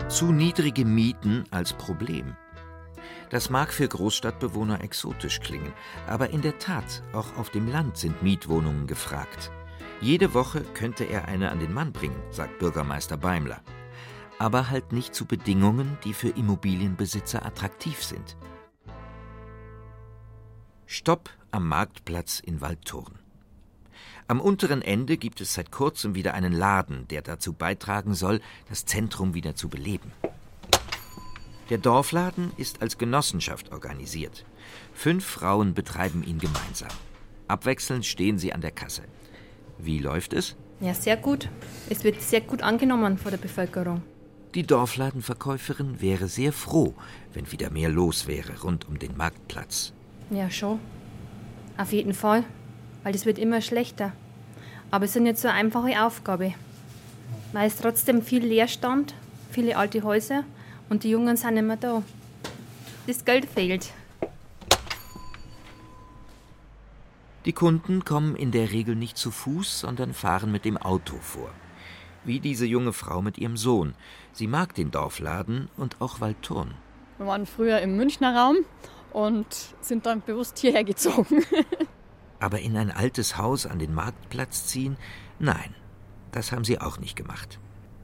Zu 0.10 0.32
niedrige 0.32 0.84
Mieten 0.84 1.46
als 1.52 1.74
Problem. 1.74 2.36
Das 3.30 3.50
mag 3.50 3.72
für 3.72 3.88
Großstadtbewohner 3.88 4.84
exotisch 4.84 5.40
klingen, 5.40 5.72
aber 6.06 6.32
in 6.32 6.42
der 6.42 6.60
Tat, 6.60 7.02
auch 7.14 7.38
auf 7.38 7.50
dem 7.50 7.72
Land 7.72 7.96
sind 7.96 8.22
Mietwohnungen 8.22 8.88
gefragt. 8.88 9.52
Jede 10.02 10.34
Woche 10.34 10.62
könnte 10.62 11.04
er 11.04 11.28
eine 11.28 11.52
an 11.52 11.60
den 11.60 11.74
Mann 11.74 11.92
bringen, 11.94 12.20
sagt 12.32 12.58
Bürgermeister 12.58 13.18
Beimler. 13.18 13.62
Aber 14.40 14.72
halt 14.72 14.92
nicht 14.92 15.14
zu 15.14 15.26
Bedingungen, 15.26 16.00
die 16.04 16.16
für 16.16 16.30
Immobilienbesitzer 16.30 17.46
attraktiv 17.46 18.04
sind. 18.04 18.36
Stopp 20.88 21.30
am 21.52 21.68
Marktplatz 21.68 22.40
in 22.40 22.62
Waldthurn. 22.62 23.20
Am 24.28 24.42
unteren 24.42 24.82
Ende 24.82 25.18
gibt 25.18 25.40
es 25.40 25.54
seit 25.54 25.72
kurzem 25.72 26.16
wieder 26.16 26.34
einen 26.34 26.54
Laden, 26.54 27.08
der 27.10 27.22
dazu 27.22 27.54
beitragen 27.54 28.16
soll, 28.16 28.42
das 28.70 28.86
Zentrum 28.86 29.36
wieder 29.36 29.56
zu 29.56 29.70
beleben. 29.70 30.12
Der 31.70 31.78
Dorfladen 31.78 32.52
ist 32.58 32.82
als 32.82 32.98
Genossenschaft 32.98 33.72
organisiert. 33.72 34.46
Fünf 34.94 35.26
Frauen 35.26 35.76
betreiben 35.76 36.24
ihn 36.24 36.40
gemeinsam. 36.40 36.90
Abwechselnd 37.48 38.06
stehen 38.06 38.40
sie 38.40 38.52
an 38.52 38.62
der 38.62 38.72
Kasse. 38.72 39.04
Wie 39.84 40.00
läuft 40.00 40.34
es? 40.34 40.56
Ja, 40.80 40.94
sehr 40.94 41.18
gut. 41.18 41.50
Es 41.90 42.04
wird 42.04 42.22
sehr 42.22 42.42
gut 42.42 42.62
angenommen 42.62 43.18
von 43.18 43.32
der 43.32 43.38
Bevölkerung. 43.38 44.02
Die 44.54 44.64
Dorfladenverkäuferin 44.64 46.02
wäre 46.02 46.28
sehr 46.28 46.52
froh, 46.52 46.94
wenn 47.34 47.52
wieder 47.52 47.70
mehr 47.70 47.90
los 47.90 48.28
wäre 48.28 48.62
rund 48.62 48.88
um 48.88 49.00
den 49.00 49.16
Marktplatz. 49.16 49.94
Ja, 50.30 50.50
schon. 50.50 50.80
Auf 51.78 51.94
jeden 51.94 52.14
Fall. 52.14 52.44
Weil 53.04 53.16
es 53.16 53.26
wird 53.26 53.40
immer 53.40 53.62
schlechter. 53.62 54.12
Aber 54.92 55.06
es 55.06 55.16
ist 55.16 55.22
nicht 55.22 55.38
so 55.38 55.48
eine 55.48 55.58
einfache 55.58 56.04
Aufgabe. 56.04 56.54
Weil 57.54 57.68
es 57.68 57.78
trotzdem 57.78 58.22
viel 58.22 58.46
Leerstand, 58.46 59.16
viele 59.52 59.78
alte 59.78 60.04
Häuser 60.04 60.44
und 60.90 61.04
die 61.04 61.10
Jungen 61.10 61.38
sind 61.38 61.56
nicht 61.56 61.64
mehr 61.64 61.78
da. 61.78 62.04
Das 63.08 63.26
Geld 63.26 63.46
fehlt. 63.46 63.92
Die 67.46 67.54
Kunden 67.54 68.06
kommen 68.06 68.36
in 68.36 68.52
der 68.52 68.72
Regel 68.72 68.96
nicht 68.96 69.18
zu 69.18 69.32
Fuß, 69.32 69.80
sondern 69.80 70.14
fahren 70.14 70.52
mit 70.52 70.64
dem 70.64 70.78
Auto 70.78 71.18
vor. 71.18 71.50
Wie 72.24 72.40
diese 72.40 72.68
junge 72.68 72.94
Frau 72.94 73.24
mit 73.24 73.40
ihrem 73.40 73.58
Sohn. 73.58 73.96
Sie 74.32 74.46
mag 74.46 74.76
den 74.76 74.92
Dorfladen 74.92 75.70
und 75.76 76.02
auch 76.02 76.22
Waldturn. 76.22 76.76
Wir 77.18 77.26
waren 77.26 77.48
früher 77.48 77.80
im 77.80 77.98
Münchner 77.98 78.36
Raum 78.36 78.58
und 79.12 79.48
sind 79.82 80.06
dann 80.06 80.22
bewusst 80.22 80.60
hierher 80.60 80.84
gezogen. 80.84 81.44
Aber 82.40 82.60
in 82.60 82.78
ein 82.78 82.92
altes 82.92 83.38
Haus 83.38 83.66
an 83.66 83.80
den 83.80 83.94
Marktplatz 83.94 84.68
ziehen? 84.68 84.98
Nein, 85.40 85.76
das 86.32 86.52
haben 86.52 86.64
sie 86.64 86.80
auch 86.80 87.00
nicht 87.00 87.16
gemacht. 87.16 87.60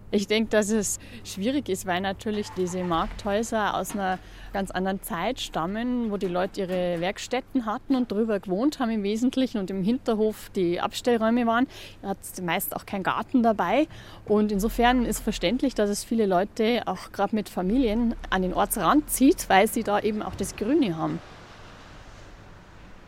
Ich 0.10 0.28
denke, 0.28 0.50
dass 0.52 0.70
es 0.70 1.00
schwierig 1.26 1.68
ist, 1.68 1.86
weil 1.86 2.00
natürlich 2.00 2.48
diese 2.56 2.82
Markthäuser 2.86 3.76
aus 3.76 3.92
einer 3.92 4.20
ganz 4.54 4.72
anderen 4.72 5.04
Zeit 5.04 5.42
stammen, 5.42 6.12
wo 6.12 6.16
die 6.16 6.28
Leute 6.28 6.62
ihre 6.62 7.02
Werkstätten 7.02 7.66
hatten 7.66 7.94
und 7.94 8.10
drüber 8.10 8.40
gewohnt 8.40 8.80
haben 8.80 8.90
im 8.90 9.04
Wesentlichen 9.04 9.58
und 9.58 9.70
im 9.70 9.84
Hinterhof 9.84 10.50
die 10.56 10.80
Abstellräume 10.80 11.46
waren. 11.46 11.68
Da 12.02 12.10
hat 12.10 12.18
meist 12.42 12.74
auch 12.74 12.86
kein 12.86 13.04
Garten 13.04 13.44
dabei. 13.44 13.88
Und 14.24 14.54
insofern 14.54 15.06
ist 15.06 15.20
verständlich, 15.20 15.76
dass 15.76 15.90
es 15.90 16.06
viele 16.06 16.26
Leute, 16.26 16.84
auch 16.86 17.12
gerade 17.12 17.36
mit 17.36 17.50
Familien, 17.50 18.16
an 18.30 18.44
den 18.44 18.54
Ortsrand 18.54 19.10
zieht, 19.10 19.50
weil 19.50 19.68
sie 19.68 19.84
da 19.84 20.00
eben 20.00 20.22
auch 20.22 20.36
das 20.36 20.56
Grüne 20.56 20.96
haben. 20.96 21.20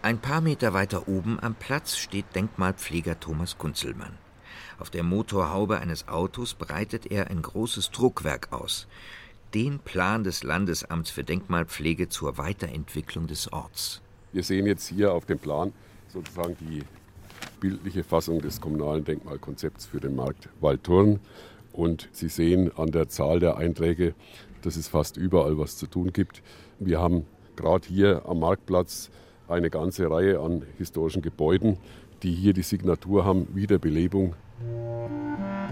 Ein 0.02 0.18
paar 0.20 0.42
Meter 0.42 0.74
weiter 0.74 1.08
oben 1.08 1.40
am 1.42 1.56
Platz 1.56 1.96
steht 1.96 2.26
Denkmalpfleger 2.36 3.20
Thomas 3.22 3.58
Kunzelmann. 3.58 4.18
Auf 4.80 4.90
der 4.90 5.04
Motorhaube 5.04 5.80
eines 5.80 6.08
Autos 6.08 6.54
breitet 6.54 7.12
er 7.12 7.30
ein 7.30 7.42
großes 7.42 7.92
Druckwerk 7.92 8.54
aus. 8.54 8.88
Den 9.54 9.80
Plan 9.80 10.24
des 10.24 10.44
Landesamts 10.44 11.10
für 11.10 11.26
Denkmalpflege 11.26 12.08
zur 12.08 12.38
Weiterentwicklung 12.38 13.28
des 13.28 13.52
Orts. 13.52 14.02
Wir 14.32 14.44
sehen 14.44 14.66
jetzt 14.68 14.88
hier 14.88 15.12
auf 15.12 15.26
dem 15.26 15.38
Plan 15.38 15.74
sozusagen 16.08 16.56
die 16.62 16.84
bildliche 17.60 18.06
Fassung 18.06 18.42
des 18.42 18.62
kommunalen 18.62 19.04
Denkmalkonzepts 19.04 19.86
für 19.86 20.00
den 20.00 20.16
Markt 20.16 20.48
Waldturn. 20.62 21.20
Und 21.74 22.08
Sie 22.14 22.30
sehen 22.30 22.72
an 22.78 22.92
der 22.92 23.10
Zahl 23.10 23.42
der 23.42 23.58
Einträge, 23.58 24.14
dass 24.62 24.78
es 24.78 24.88
fast 24.88 25.18
überall 25.18 25.58
was 25.58 25.78
zu 25.78 25.88
tun 25.88 26.14
gibt. 26.14 26.42
Wir 26.80 27.00
haben 27.00 27.26
gerade 27.58 27.86
hier 27.86 28.24
am 28.26 28.40
Marktplatz 28.40 29.10
eine 29.50 29.70
ganze 29.70 30.10
Reihe 30.10 30.40
an 30.40 30.64
historischen 30.78 31.22
Gebäuden, 31.22 31.78
die 32.24 32.34
hier 32.34 32.54
die 32.54 32.64
Signatur 32.64 33.26
haben, 33.26 33.48
Wiederbelebung 33.54 34.36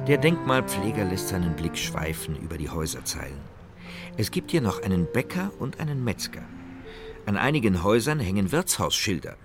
der 0.07 0.17
Denkmalpfleger 0.17 1.03
lässt 1.03 1.27
seinen 1.27 1.53
Blick 1.57 1.77
schweifen 1.77 2.37
über 2.37 2.57
die 2.57 2.69
Häuserzeilen. 2.69 3.41
Es 4.15 4.31
gibt 4.31 4.51
hier 4.51 4.61
noch 4.61 4.81
einen 4.81 5.05
Bäcker 5.11 5.51
und 5.59 5.81
einen 5.81 6.01
Metzger. 6.01 6.43
An 7.25 7.35
einigen 7.35 7.83
Häusern 7.83 8.21
hängen 8.21 8.53
Wirtshausschilder. 8.53 9.35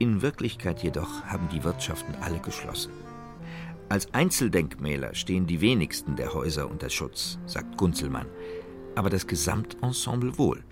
In 0.00 0.20
Wirklichkeit 0.20 0.82
jedoch 0.82 1.22
haben 1.26 1.48
die 1.52 1.62
Wirtschaften 1.62 2.16
alle 2.20 2.40
geschlossen. 2.40 2.90
Als 3.88 4.12
Einzeldenkmäler 4.12 5.14
stehen 5.14 5.46
die 5.46 5.60
wenigsten 5.60 6.16
der 6.16 6.34
Häuser 6.34 6.68
unter 6.68 6.90
Schutz, 6.90 7.38
sagt 7.46 7.76
Gunzelmann, 7.76 8.26
aber 8.96 9.10
das 9.10 9.28
Gesamtensemble 9.28 10.36
wohl. 10.38 10.64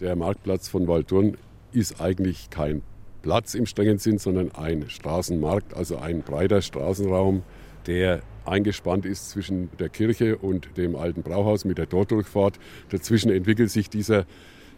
Der 0.00 0.16
Marktplatz 0.16 0.68
von 0.68 0.88
Waldturn 0.88 1.36
ist 1.72 2.00
eigentlich 2.00 2.48
kein 2.48 2.80
Platz 3.22 3.54
im 3.54 3.66
strengen 3.66 3.98
Sinn, 3.98 4.18
sondern 4.18 4.52
ein 4.52 4.88
Straßenmarkt, 4.88 5.74
also 5.74 5.98
ein 5.98 6.22
breiter 6.22 6.62
Straßenraum, 6.62 7.42
der 7.86 8.22
eingespannt 8.44 9.04
ist 9.04 9.30
zwischen 9.30 9.70
der 9.78 9.88
Kirche 9.88 10.36
und 10.36 10.76
dem 10.76 10.96
alten 10.96 11.22
Brauhaus 11.22 11.64
mit 11.64 11.78
der 11.78 11.88
Tordurchfahrt. 11.88 12.58
Dazwischen 12.90 13.30
entwickelt 13.30 13.70
sich 13.70 13.90
dieser 13.90 14.24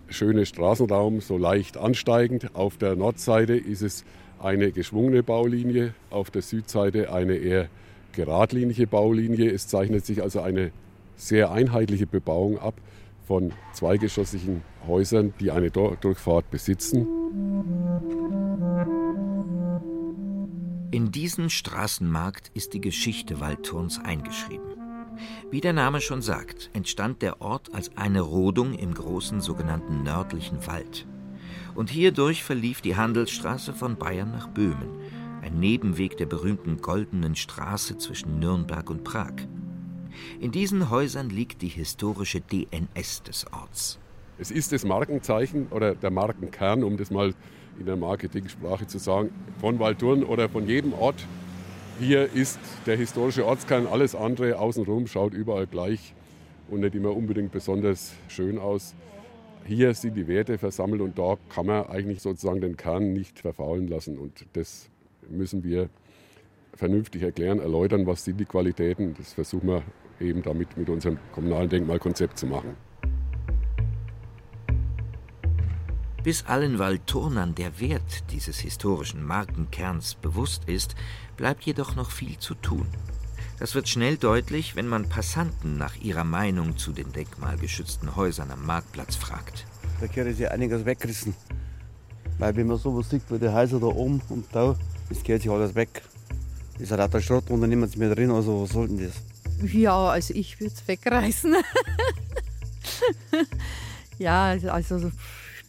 schöne 0.09 0.47
Straßenraum 0.47 1.21
so 1.21 1.39
leicht 1.39 1.77
ansteigend. 1.77 2.55
Auf 2.55 2.77
der 2.77 2.97
Nordseite 2.97 3.55
ist 3.55 3.83
es 3.83 4.05
eine 4.41 4.73
geschwungene 4.73 5.23
Baulinie, 5.23 5.95
auf 6.11 6.31
der 6.31 6.43
Südseite 6.43 7.13
eine 7.13 7.35
eher 7.35 7.69
geradlinige 8.13 8.87
Baulinie. 8.87 9.51
Es 9.51 9.69
zeichnet 9.69 10.05
sich 10.05 10.23
also 10.23 10.41
eine 10.41 10.73
sehr 11.17 11.53
einheitliche 11.53 12.07
Bebauung 12.07 12.59
ab 12.59 12.75
von 13.27 13.53
zweigeschossigen 13.75 14.63
Häusern, 14.87 15.35
die 15.39 15.51
eine 15.51 15.71
Durchfahrt 15.71 16.51
besitzen. 16.51 17.07
In 20.93 21.13
diesen 21.13 21.51
Straßenmarkt 21.51 22.51
ist 22.53 22.75
die 22.75 22.81
Geschichte 22.81 23.39
Waldturns 23.39 24.01
eingeschrieben. 24.01 24.75
Wie 25.49 25.61
der 25.61 25.73
Name 25.73 26.01
schon 26.01 26.21
sagt, 26.21 26.69
entstand 26.73 27.23
der 27.23 27.41
Ort 27.41 27.73
als 27.73 27.97
eine 27.97 28.23
Rodung 28.23 28.75
im 28.75 28.93
großen 28.93 29.41
sogenannten 29.41 30.03
nördlichen 30.03 30.67
Wald. 30.67 31.07
Und 31.77 31.91
hierdurch 31.91 32.43
verlief 32.43 32.81
die 32.81 32.97
Handelsstraße 32.97 33.73
von 33.73 33.99
Bayern 33.99 34.33
nach 34.33 34.49
Böhmen, 34.49 34.89
ein 35.43 35.61
Nebenweg 35.61 36.17
der 36.17 36.27
berühmten 36.27 36.79
Goldenen 36.79 37.37
Straße 37.37 37.97
zwischen 37.99 38.41
Nürnberg 38.41 38.91
und 38.91 39.05
Prag. 39.05 39.35
In 40.41 40.51
diesen 40.51 40.91
Häusern 40.91 41.31
liegt 41.31 41.63
die 41.63 41.69
historische 41.69 42.41
DNS 42.41 43.23
des 43.23 43.47
Orts. 43.53 44.01
Es 44.39 44.51
ist 44.51 44.73
das 44.73 44.85
Markenzeichen 44.85 45.69
oder 45.69 45.95
der 45.95 46.11
Markenkern, 46.11 46.83
um 46.83 46.97
das 46.97 47.13
mal 47.13 47.33
in 47.81 47.87
der 47.87 47.97
Marketingsprache 47.97 48.87
zu 48.87 48.99
sagen, 48.99 49.31
von 49.59 49.79
Waldturn 49.79 50.23
oder 50.23 50.49
von 50.49 50.69
jedem 50.69 50.93
Ort. 50.93 51.27
Hier 51.99 52.33
ist 52.33 52.61
der 52.87 52.97
historische 52.97 53.45
Ortskern, 53.45 53.87
alles 53.87 54.15
andere 54.15 54.59
außenrum 54.59 55.07
schaut 55.07 55.35
überall 55.35 55.67
gleich 55.67 56.15
und 56.71 56.81
nicht 56.81 56.95
immer 56.95 57.15
unbedingt 57.17 57.53
besonders 57.53 58.13
schön 58.29 58.59
aus. 58.59 58.95
Hier 59.65 59.95
sind 59.95 60.15
die 60.15 60.27
Werte 60.27 60.59
versammelt 60.59 61.01
und 61.01 61.19
da 61.19 61.37
kann 61.49 61.67
man 61.67 61.87
eigentlich 61.87 62.23
sozusagen 62.23 62.61
den 62.61 62.77
Kern 62.77 63.13
nicht 63.13 63.39
verfaulen 63.39 63.89
lassen. 63.89 64.19
Und 64.19 64.47
das 64.55 64.89
müssen 65.29 65.65
wir 65.65 65.89
vernünftig 66.75 67.23
erklären, 67.23 67.59
erläutern, 67.59 68.07
was 68.07 68.25
sind 68.25 68.39
die 68.41 68.47
Qualitäten. 68.47 69.15
Das 69.19 69.35
versuchen 69.35 69.69
wir 69.69 69.83
eben 70.21 70.43
damit 70.43 70.77
mit 70.77 70.89
unserem 70.89 71.19
kommunalen 71.33 71.69
Denkmalkonzept 71.69 72.39
zu 72.39 72.47
machen. 72.47 72.90
Bis 76.23 76.45
allen 76.45 76.79
Waldturnern 76.79 77.55
der 77.55 77.81
Wert 77.81 78.31
dieses 78.31 78.59
historischen 78.59 79.25
Markenkerns 79.25 80.17
bewusst 80.17 80.65
ist, 80.67 80.95
bleibt 81.39 81.65
jedoch 81.65 81.97
noch 81.97 82.11
viel 82.11 82.39
zu 82.39 82.55
tun. 82.55 82.87
Das 83.59 83.75
wird 83.75 83.89
schnell 83.89 84.19
deutlich, 84.19 84.77
wenn 84.77 84.87
man 84.87 85.09
Passanten 85.09 85.79
nach 85.79 85.97
ihrer 85.97 86.25
Meinung 86.25 86.77
zu 86.77 86.93
den 86.93 87.13
denkmalgeschützten 87.13 88.17
Häusern 88.17 88.51
am 88.51 88.67
Marktplatz 88.67 89.17
fragt. 89.17 89.65
Da 90.01 90.09
können 90.09 90.35
sie 90.35 90.47
einiges 90.47 90.85
wegrissen. 90.85 91.35
Weil 92.39 92.55
wenn 92.57 92.67
man 92.67 92.79
sowas 92.79 93.09
sieht 93.09 93.23
wie 93.31 93.39
die 93.39 93.49
Häuser 93.49 93.81
da 93.81 93.87
oben 93.87 94.21
und 94.29 94.45
da, 94.53 94.77
das 95.09 95.23
geht 95.23 95.43
sich 95.43 95.51
alles 95.51 95.75
weg. 95.75 96.03
Das 96.75 96.83
ist 96.83 96.93
halt 96.93 97.13
der 97.13 97.21
Schrott 97.21 97.51
und 97.51 97.63
dann 97.63 97.71
nehmen 97.71 97.89
sie 97.89 97.99
mehr 97.99 98.15
drin, 98.15 98.31
also 98.31 98.63
was 98.63 98.71
sollten 98.71 98.99
das? 98.99 99.73
Ja, 99.73 100.09
also 100.09 100.35
ich 100.35 100.61
würde 100.61 100.75
es 100.75 100.87
wegreißen. 100.87 101.55
ja, 104.19 104.57
also 104.69 105.11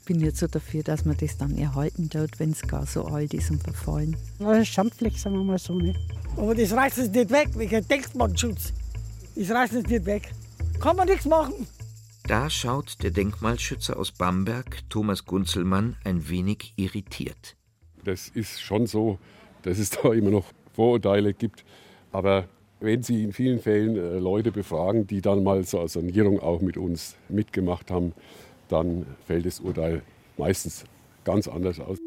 bin 0.05 0.19
jetzt 0.19 0.39
so 0.39 0.47
dafür, 0.47 0.83
dass 0.83 1.05
man 1.05 1.17
das 1.17 1.37
dann 1.37 1.57
erhalten 1.57 2.09
tut, 2.09 2.39
wenn 2.39 2.51
es 2.51 2.61
gar 2.61 2.85
so 2.85 3.05
alt 3.05 3.33
ist 3.33 3.51
und 3.51 3.63
verfallen. 3.63 4.15
Das 4.39 4.59
ist 4.59 4.67
Schandfleck, 4.69 5.17
sagen 5.17 5.35
wir 5.35 5.43
mal 5.43 5.59
so. 5.59 5.75
Ne? 5.75 5.93
Aber 6.37 6.55
das 6.55 6.71
reißt 6.71 6.97
es 6.97 7.09
nicht 7.09 7.29
weg, 7.29 7.49
wegen 7.55 7.87
Denkmalschutz. 7.87 8.73
Das 9.35 9.49
reißt 9.49 9.73
es 9.73 9.87
nicht 9.87 10.05
weg. 10.05 10.31
Kann 10.79 10.95
man 10.95 11.07
nichts 11.07 11.25
machen. 11.25 11.67
Da 12.27 12.49
schaut 12.49 13.01
der 13.03 13.11
Denkmalschützer 13.11 13.97
aus 13.97 14.11
Bamberg, 14.11 14.79
Thomas 14.89 15.25
Gunzelmann, 15.25 15.97
ein 16.03 16.29
wenig 16.29 16.73
irritiert. 16.75 17.55
Das 18.03 18.29
ist 18.29 18.61
schon 18.61 18.87
so, 18.87 19.19
dass 19.63 19.79
es 19.79 19.89
da 20.03 20.13
immer 20.13 20.31
noch 20.31 20.45
Vorurteile 20.73 21.33
gibt. 21.33 21.63
Aber 22.11 22.47
wenn 22.79 23.03
Sie 23.03 23.23
in 23.23 23.31
vielen 23.31 23.59
Fällen 23.59 23.95
äh, 23.95 24.19
Leute 24.19 24.51
befragen, 24.51 25.07
die 25.07 25.21
dann 25.21 25.43
mal 25.43 25.63
so 25.63 25.79
eine 25.79 25.87
Sanierung 25.87 26.39
auch 26.39 26.61
mit 26.61 26.77
uns 26.77 27.15
mitgemacht 27.29 27.91
haben, 27.91 28.13
dann 28.71 29.05
fällt 29.25 29.45
das 29.45 29.59
Urteil 29.59 30.01
meistens 30.37 30.85
ganz 31.23 31.47
anders 31.47 31.79
aus. 31.79 31.97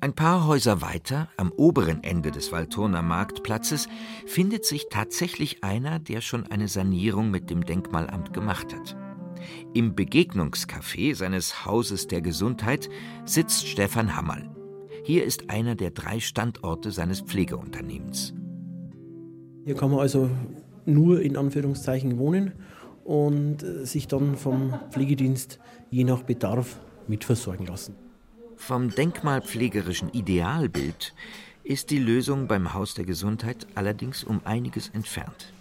Ein 0.00 0.12
paar 0.14 0.46
Häuser 0.46 0.82
weiter, 0.82 1.28
am 1.36 1.50
oberen 1.50 2.04
Ende 2.04 2.30
des 2.30 2.52
Walturner 2.52 3.02
Marktplatzes, 3.02 3.88
findet 4.26 4.64
sich 4.64 4.86
tatsächlich 4.88 5.64
einer, 5.64 5.98
der 5.98 6.20
schon 6.20 6.46
eine 6.46 6.68
Sanierung 6.68 7.30
mit 7.30 7.50
dem 7.50 7.64
Denkmalamt 7.64 8.32
gemacht 8.32 8.72
hat. 8.72 8.96
Im 9.74 9.96
Begegnungscafé 9.96 11.14
seines 11.14 11.64
Hauses 11.66 12.06
der 12.06 12.20
Gesundheit 12.20 12.88
sitzt 13.24 13.66
Stefan 13.66 14.14
Hammerl. 14.14 14.48
Hier 15.02 15.24
ist 15.24 15.50
einer 15.50 15.74
der 15.74 15.90
drei 15.90 16.20
Standorte 16.20 16.92
seines 16.92 17.22
Pflegeunternehmens. 17.22 18.34
Hier 19.64 19.74
kann 19.74 19.90
man 19.90 20.00
also 20.00 20.30
nur 20.86 21.20
in 21.20 21.36
Anführungszeichen 21.36 22.18
wohnen 22.18 22.52
und 23.04 23.62
äh, 23.62 23.84
sich 23.84 24.08
dann 24.08 24.36
vom 24.36 24.74
Pflegedienst 24.90 25.58
je 25.90 26.04
nach 26.04 26.22
Bedarf 26.22 26.80
mitversorgen 27.06 27.66
lassen. 27.66 27.94
Vom 28.56 28.90
denkmalpflegerischen 28.90 30.10
Idealbild 30.12 31.14
ist 31.62 31.90
die 31.90 31.98
Lösung 31.98 32.46
beim 32.46 32.74
Haus 32.74 32.94
der 32.94 33.04
Gesundheit 33.04 33.66
allerdings 33.74 34.24
um 34.24 34.40
einiges 34.44 34.88
entfernt. 34.88 35.52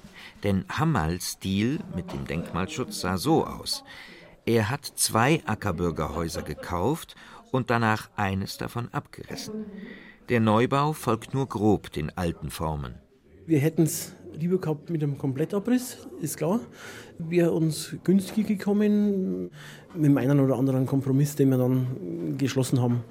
Denn 0.44 0.66
Hammals 0.70 1.34
Stil 1.34 1.80
mit 1.96 2.12
dem 2.14 2.26
Denkmalschutz 2.26 3.02
sah 3.02 3.18
so 3.18 3.46
aus. 3.46 3.84
Er 4.46 4.70
hat 4.70 4.86
zwei 4.86 5.42
Ackerbürgerhäuser 5.46 6.44
gekauft 6.44 7.16
und 7.52 7.70
danach 7.70 8.10
eines 8.16 8.58
davon 8.58 8.90
abgerissen. 8.92 9.66
Der 10.30 10.40
Neubau 10.40 10.94
folgt 10.94 11.34
nur 11.34 11.48
grob 11.48 11.92
den 11.92 12.16
alten 12.16 12.50
Formen. 12.50 12.96
Wir 13.46 13.60
hätten 13.60 13.84
es 13.84 14.14
lieber 14.34 14.58
gehabt 14.58 14.90
mit 14.90 15.04
einem 15.04 15.18
Komplettabriss, 15.18 16.08
ist 16.20 16.38
klar. 16.38 16.60
Wäre 17.20 17.52
uns 17.52 17.96
günstig 18.04 18.48
gekommen, 18.48 19.52
mit 19.94 20.06
dem 20.06 20.18
einen 20.18 20.40
oder 20.40 20.58
anderen 20.58 20.88
Kompromiss, 20.88 21.36
den 21.36 21.50
wir 21.50 21.58
dann 21.58 22.38
geschlossen 22.38 22.82
haben, 22.82 23.04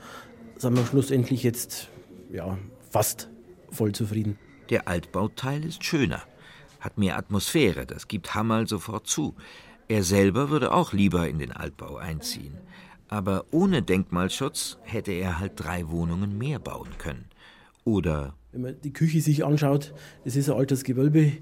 sind 0.58 0.76
wir 0.76 0.84
schlussendlich 0.84 1.42
jetzt 1.44 1.88
ja, 2.32 2.58
fast 2.90 3.30
voll 3.70 3.92
zufrieden. 3.92 4.36
Der 4.70 4.88
Altbauteil 4.88 5.64
ist 5.64 5.84
schöner, 5.84 6.22
hat 6.80 6.98
mehr 6.98 7.16
Atmosphäre, 7.16 7.86
das 7.86 8.08
gibt 8.08 8.34
Hammerl 8.34 8.66
sofort 8.66 9.06
zu. 9.06 9.34
Er 9.86 10.02
selber 10.02 10.50
würde 10.50 10.72
auch 10.72 10.92
lieber 10.92 11.28
in 11.28 11.38
den 11.38 11.52
Altbau 11.52 11.96
einziehen. 11.96 12.56
Aber 13.08 13.44
ohne 13.50 13.82
Denkmalschutz 13.82 14.78
hätte 14.82 15.12
er 15.12 15.38
halt 15.38 15.52
drei 15.56 15.88
Wohnungen 15.90 16.36
mehr 16.38 16.58
bauen 16.58 16.88
können. 16.98 17.26
Oder 17.84 18.34
wenn 18.54 18.62
man 18.62 18.80
die 18.82 18.92
Küche 18.92 19.20
sich 19.20 19.44
anschaut, 19.44 19.92
das 20.24 20.36
ist 20.36 20.48
ein 20.48 20.56
altes 20.56 20.84
Gewölbe. 20.84 21.32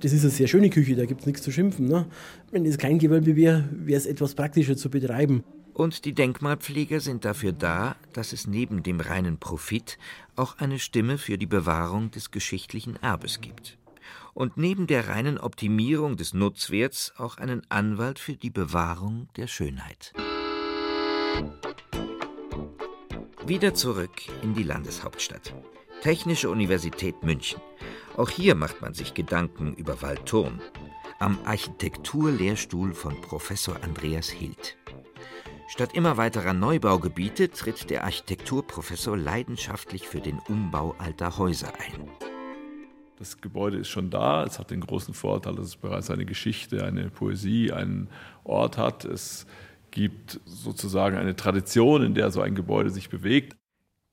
Das 0.00 0.12
ist 0.12 0.22
eine 0.22 0.30
sehr 0.30 0.46
schöne 0.46 0.70
Küche, 0.70 0.94
da 0.94 1.04
gibt 1.04 1.20
es 1.20 1.26
nichts 1.26 1.42
zu 1.42 1.50
schimpfen. 1.50 1.86
Ne? 1.86 2.06
Wenn 2.52 2.64
es 2.64 2.78
kein 2.78 2.98
Gewölbe 2.98 3.36
wäre, 3.36 3.68
wäre 3.72 3.98
es 3.98 4.06
etwas 4.06 4.34
praktischer 4.34 4.76
zu 4.76 4.88
betreiben. 4.88 5.42
Und 5.74 6.04
die 6.04 6.14
Denkmalpfleger 6.14 7.00
sind 7.00 7.24
dafür 7.24 7.52
da, 7.52 7.96
dass 8.12 8.32
es 8.32 8.46
neben 8.46 8.82
dem 8.82 9.00
reinen 9.00 9.38
Profit 9.38 9.98
auch 10.36 10.58
eine 10.58 10.78
Stimme 10.78 11.18
für 11.18 11.38
die 11.38 11.46
Bewahrung 11.46 12.10
des 12.10 12.30
geschichtlichen 12.30 12.96
Erbes 12.96 13.40
gibt. 13.40 13.76
Und 14.32 14.56
neben 14.56 14.86
der 14.86 15.08
reinen 15.08 15.38
Optimierung 15.38 16.16
des 16.16 16.34
Nutzwerts 16.34 17.12
auch 17.16 17.36
einen 17.36 17.62
Anwalt 17.68 18.18
für 18.18 18.36
die 18.36 18.50
Bewahrung 18.50 19.28
der 19.36 19.48
Schönheit. 19.48 20.12
Wieder 23.46 23.74
zurück 23.74 24.12
in 24.42 24.54
die 24.54 24.62
Landeshauptstadt. 24.62 25.52
Technische 26.00 26.48
Universität 26.48 27.22
München. 27.22 27.60
Auch 28.16 28.30
hier 28.30 28.54
macht 28.54 28.80
man 28.80 28.94
sich 28.94 29.12
Gedanken 29.12 29.74
über 29.74 30.00
Waldturm. 30.00 30.58
Am 31.18 31.38
Architekturlehrstuhl 31.44 32.94
von 32.94 33.20
Professor 33.20 33.76
Andreas 33.82 34.30
Hild. 34.30 34.78
Statt 35.68 35.94
immer 35.94 36.16
weiterer 36.16 36.54
Neubaugebiete 36.54 37.50
tritt 37.50 37.90
der 37.90 38.04
Architekturprofessor 38.04 39.14
leidenschaftlich 39.14 40.08
für 40.08 40.20
den 40.20 40.38
Umbau 40.48 40.94
alter 40.96 41.36
Häuser 41.36 41.72
ein. 41.78 42.08
Das 43.18 43.42
Gebäude 43.42 43.76
ist 43.76 43.88
schon 43.88 44.08
da. 44.08 44.44
Es 44.44 44.58
hat 44.58 44.70
den 44.70 44.80
großen 44.80 45.12
Vorteil, 45.12 45.54
dass 45.56 45.66
es 45.66 45.76
bereits 45.76 46.10
eine 46.10 46.24
Geschichte, 46.24 46.82
eine 46.82 47.10
Poesie, 47.10 47.72
einen 47.72 48.08
Ort 48.44 48.78
hat. 48.78 49.04
Es 49.04 49.46
gibt 49.90 50.40
sozusagen 50.46 51.18
eine 51.18 51.36
Tradition, 51.36 52.02
in 52.02 52.14
der 52.14 52.30
so 52.30 52.40
ein 52.40 52.54
Gebäude 52.54 52.88
sich 52.88 53.10
bewegt. 53.10 53.59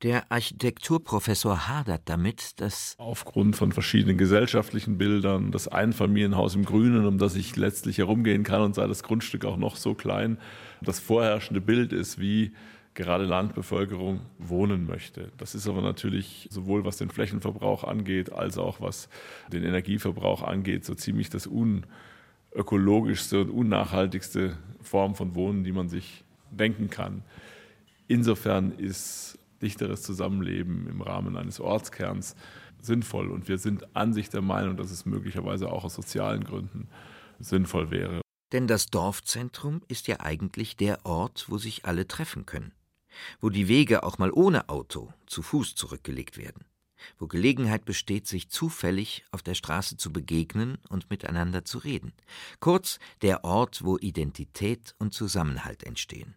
Der 0.03 0.31
Architekturprofessor 0.31 1.67
hadert 1.67 2.03
damit, 2.05 2.62
dass 2.62 2.93
aufgrund 2.99 3.55
von 3.55 3.71
verschiedenen 3.71 4.15
gesellschaftlichen 4.15 4.99
Bildern 4.99 5.51
das 5.51 5.67
Einfamilienhaus 5.67 6.53
im 6.53 6.65
Grünen, 6.65 7.07
um 7.07 7.17
das 7.17 7.36
ich 7.36 7.55
letztlich 7.55 7.97
herumgehen 7.97 8.43
kann 8.43 8.62
und 8.62 8.75
sei 8.75 8.86
das 8.86 9.01
Grundstück 9.01 9.43
auch 9.43 9.57
noch 9.57 9.75
so 9.75 9.95
klein, 9.95 10.38
das 10.81 10.99
vorherrschende 10.99 11.62
Bild 11.62 11.93
ist, 11.93 12.19
wie 12.19 12.51
gerade 12.93 13.25
Landbevölkerung 13.25 14.21
wohnen 14.38 14.86
möchte. 14.86 15.31
Das 15.38 15.55
ist 15.55 15.67
aber 15.67 15.81
natürlich 15.81 16.47
sowohl 16.51 16.86
was 16.86 16.97
den 16.97 17.10
Flächenverbrauch 17.10 17.83
angeht, 17.83 18.31
als 18.31 18.60
auch 18.60 18.79
was 18.79 19.10
den 19.51 19.63
Energieverbrauch 19.63 20.43
angeht, 20.43 20.86
so 20.86 20.93
ziemlich 20.93 21.31
das 21.31 21.47
unökologischste 21.47 23.41
und 23.41 23.49
unnachhaltigste 23.49 24.60
Form 24.79 25.15
von 25.15 25.33
Wohnen, 25.33 25.63
die 25.63 25.71
man 25.71 25.89
sich 25.89 26.23
denken 26.51 26.91
kann. 26.91 27.23
Insofern 28.07 28.71
ist 28.77 29.39
dichteres 29.61 30.01
Zusammenleben 30.03 30.87
im 30.87 31.01
Rahmen 31.01 31.37
eines 31.37 31.59
Ortskerns 31.59 32.35
sinnvoll. 32.81 33.31
Und 33.31 33.47
wir 33.47 33.57
sind 33.57 33.95
an 33.95 34.13
sich 34.13 34.29
der 34.29 34.41
Meinung, 34.41 34.77
dass 34.77 34.91
es 34.91 35.05
möglicherweise 35.05 35.71
auch 35.71 35.83
aus 35.83 35.95
sozialen 35.95 36.43
Gründen 36.43 36.87
sinnvoll 37.39 37.91
wäre. 37.91 38.21
Denn 38.51 38.67
das 38.67 38.87
Dorfzentrum 38.87 39.81
ist 39.87 40.07
ja 40.07 40.21
eigentlich 40.21 40.77
der 40.77 41.05
Ort, 41.05 41.45
wo 41.49 41.57
sich 41.57 41.85
alle 41.85 42.07
treffen 42.07 42.45
können, 42.45 42.71
wo 43.41 43.49
die 43.49 43.67
Wege 43.67 44.03
auch 44.03 44.17
mal 44.17 44.31
ohne 44.31 44.69
Auto 44.69 45.13
zu 45.25 45.41
Fuß 45.41 45.75
zurückgelegt 45.75 46.37
werden, 46.37 46.63
wo 47.19 47.27
Gelegenheit 47.27 47.83
besteht, 47.83 48.25
sich 48.25 48.49
zufällig 48.49 49.25
auf 49.31 49.43
der 49.43 49.53
Straße 49.53 49.97
zu 49.97 50.13
begegnen 50.13 50.77
und 50.87 51.09
miteinander 51.09 51.65
zu 51.65 51.79
reden. 51.79 52.13
Kurz 52.61 52.99
der 53.21 53.43
Ort, 53.43 53.83
wo 53.83 53.97
Identität 53.97 54.95
und 54.97 55.13
Zusammenhalt 55.13 55.83
entstehen. 55.83 56.35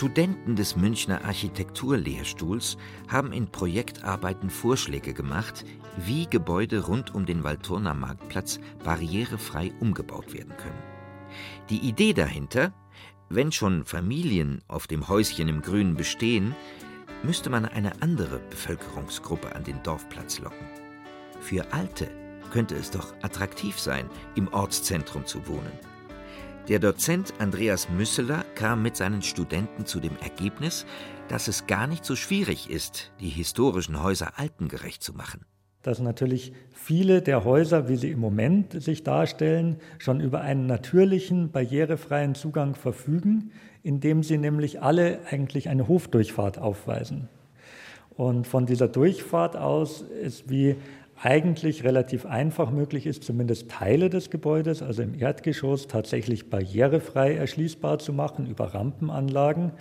Studenten 0.00 0.56
des 0.56 0.76
Münchner 0.76 1.26
Architekturlehrstuhls 1.26 2.78
haben 3.08 3.34
in 3.34 3.48
Projektarbeiten 3.48 4.48
Vorschläge 4.48 5.12
gemacht, 5.12 5.66
wie 5.98 6.26
Gebäude 6.26 6.86
rund 6.86 7.14
um 7.14 7.26
den 7.26 7.44
Waldturner 7.44 7.92
Marktplatz 7.92 8.60
barrierefrei 8.82 9.74
umgebaut 9.78 10.32
werden 10.32 10.56
können. 10.56 10.82
Die 11.68 11.80
Idee 11.80 12.14
dahinter, 12.14 12.72
wenn 13.28 13.52
schon 13.52 13.84
Familien 13.84 14.62
auf 14.68 14.86
dem 14.86 15.06
Häuschen 15.06 15.48
im 15.48 15.60
Grünen 15.60 15.96
bestehen, 15.96 16.56
müsste 17.22 17.50
man 17.50 17.66
eine 17.66 18.00
andere 18.00 18.38
Bevölkerungsgruppe 18.48 19.54
an 19.54 19.64
den 19.64 19.82
Dorfplatz 19.82 20.38
locken. 20.38 20.66
Für 21.42 21.74
Alte 21.74 22.10
könnte 22.50 22.74
es 22.74 22.90
doch 22.90 23.12
attraktiv 23.20 23.78
sein, 23.78 24.08
im 24.34 24.48
Ortszentrum 24.48 25.26
zu 25.26 25.46
wohnen. 25.46 25.89
Der 26.68 26.78
Dozent 26.78 27.32
Andreas 27.38 27.88
Müsseler 27.88 28.44
kam 28.54 28.82
mit 28.82 28.94
seinen 28.94 29.22
Studenten 29.22 29.86
zu 29.86 29.98
dem 29.98 30.16
Ergebnis, 30.22 30.86
dass 31.28 31.48
es 31.48 31.66
gar 31.66 31.86
nicht 31.86 32.04
so 32.04 32.14
schwierig 32.14 32.70
ist, 32.70 33.10
die 33.18 33.28
historischen 33.28 34.02
Häuser 34.02 34.38
altengerecht 34.38 35.02
zu 35.02 35.12
machen. 35.14 35.44
dass 35.82 35.98
natürlich 35.98 36.52
viele 36.72 37.22
der 37.22 37.44
Häuser, 37.44 37.88
wie 37.88 37.96
sie 37.96 38.10
im 38.10 38.20
Moment 38.20 38.82
sich 38.82 39.02
darstellen, 39.02 39.76
schon 39.98 40.20
über 40.20 40.42
einen 40.42 40.66
natürlichen, 40.66 41.50
barrierefreien 41.50 42.34
Zugang 42.34 42.74
verfügen, 42.74 43.50
indem 43.82 44.22
sie 44.22 44.36
nämlich 44.36 44.82
alle 44.82 45.20
eigentlich 45.30 45.70
eine 45.70 45.88
Hofdurchfahrt 45.88 46.58
aufweisen. 46.58 47.28
Und 48.10 48.46
von 48.46 48.66
dieser 48.66 48.88
Durchfahrt 48.88 49.56
aus 49.56 50.02
ist 50.02 50.50
wie 50.50 50.76
eigentlich 51.22 51.84
relativ 51.84 52.24
einfach 52.24 52.70
möglich 52.70 53.06
ist, 53.06 53.24
zumindest 53.24 53.70
Teile 53.70 54.08
des 54.08 54.30
Gebäudes, 54.30 54.82
also 54.82 55.02
im 55.02 55.14
Erdgeschoss, 55.18 55.86
tatsächlich 55.86 56.48
barrierefrei 56.48 57.34
erschließbar 57.34 57.98
zu 57.98 58.12
machen 58.12 58.46
über 58.46 58.74
Rampenanlagen 58.74 59.72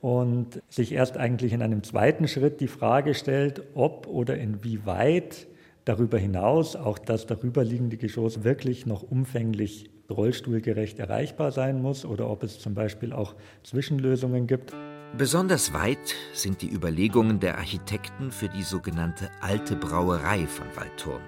und 0.00 0.60
sich 0.68 0.92
erst 0.92 1.16
eigentlich 1.16 1.52
in 1.52 1.62
einem 1.62 1.84
zweiten 1.84 2.26
Schritt 2.26 2.60
die 2.60 2.66
Frage 2.66 3.14
stellt, 3.14 3.62
ob 3.74 4.08
oder 4.08 4.36
inwieweit 4.36 5.46
darüber 5.84 6.18
hinaus 6.18 6.74
auch 6.74 6.98
das 6.98 7.26
darüberliegende 7.26 7.96
Geschoss 7.96 8.42
wirklich 8.42 8.84
noch 8.84 9.02
umfänglich 9.02 9.88
rollstuhlgerecht 10.10 10.98
erreichbar 10.98 11.52
sein 11.52 11.80
muss 11.80 12.04
oder 12.04 12.28
ob 12.28 12.42
es 12.42 12.58
zum 12.58 12.74
Beispiel 12.74 13.12
auch 13.12 13.34
Zwischenlösungen 13.62 14.48
gibt. 14.48 14.74
Besonders 15.18 15.74
weit 15.74 16.14
sind 16.32 16.62
die 16.62 16.70
Überlegungen 16.70 17.38
der 17.38 17.58
Architekten 17.58 18.32
für 18.32 18.48
die 18.48 18.62
sogenannte 18.62 19.30
Alte 19.42 19.76
Brauerei 19.76 20.46
von 20.46 20.66
Waldthurn, 20.74 21.20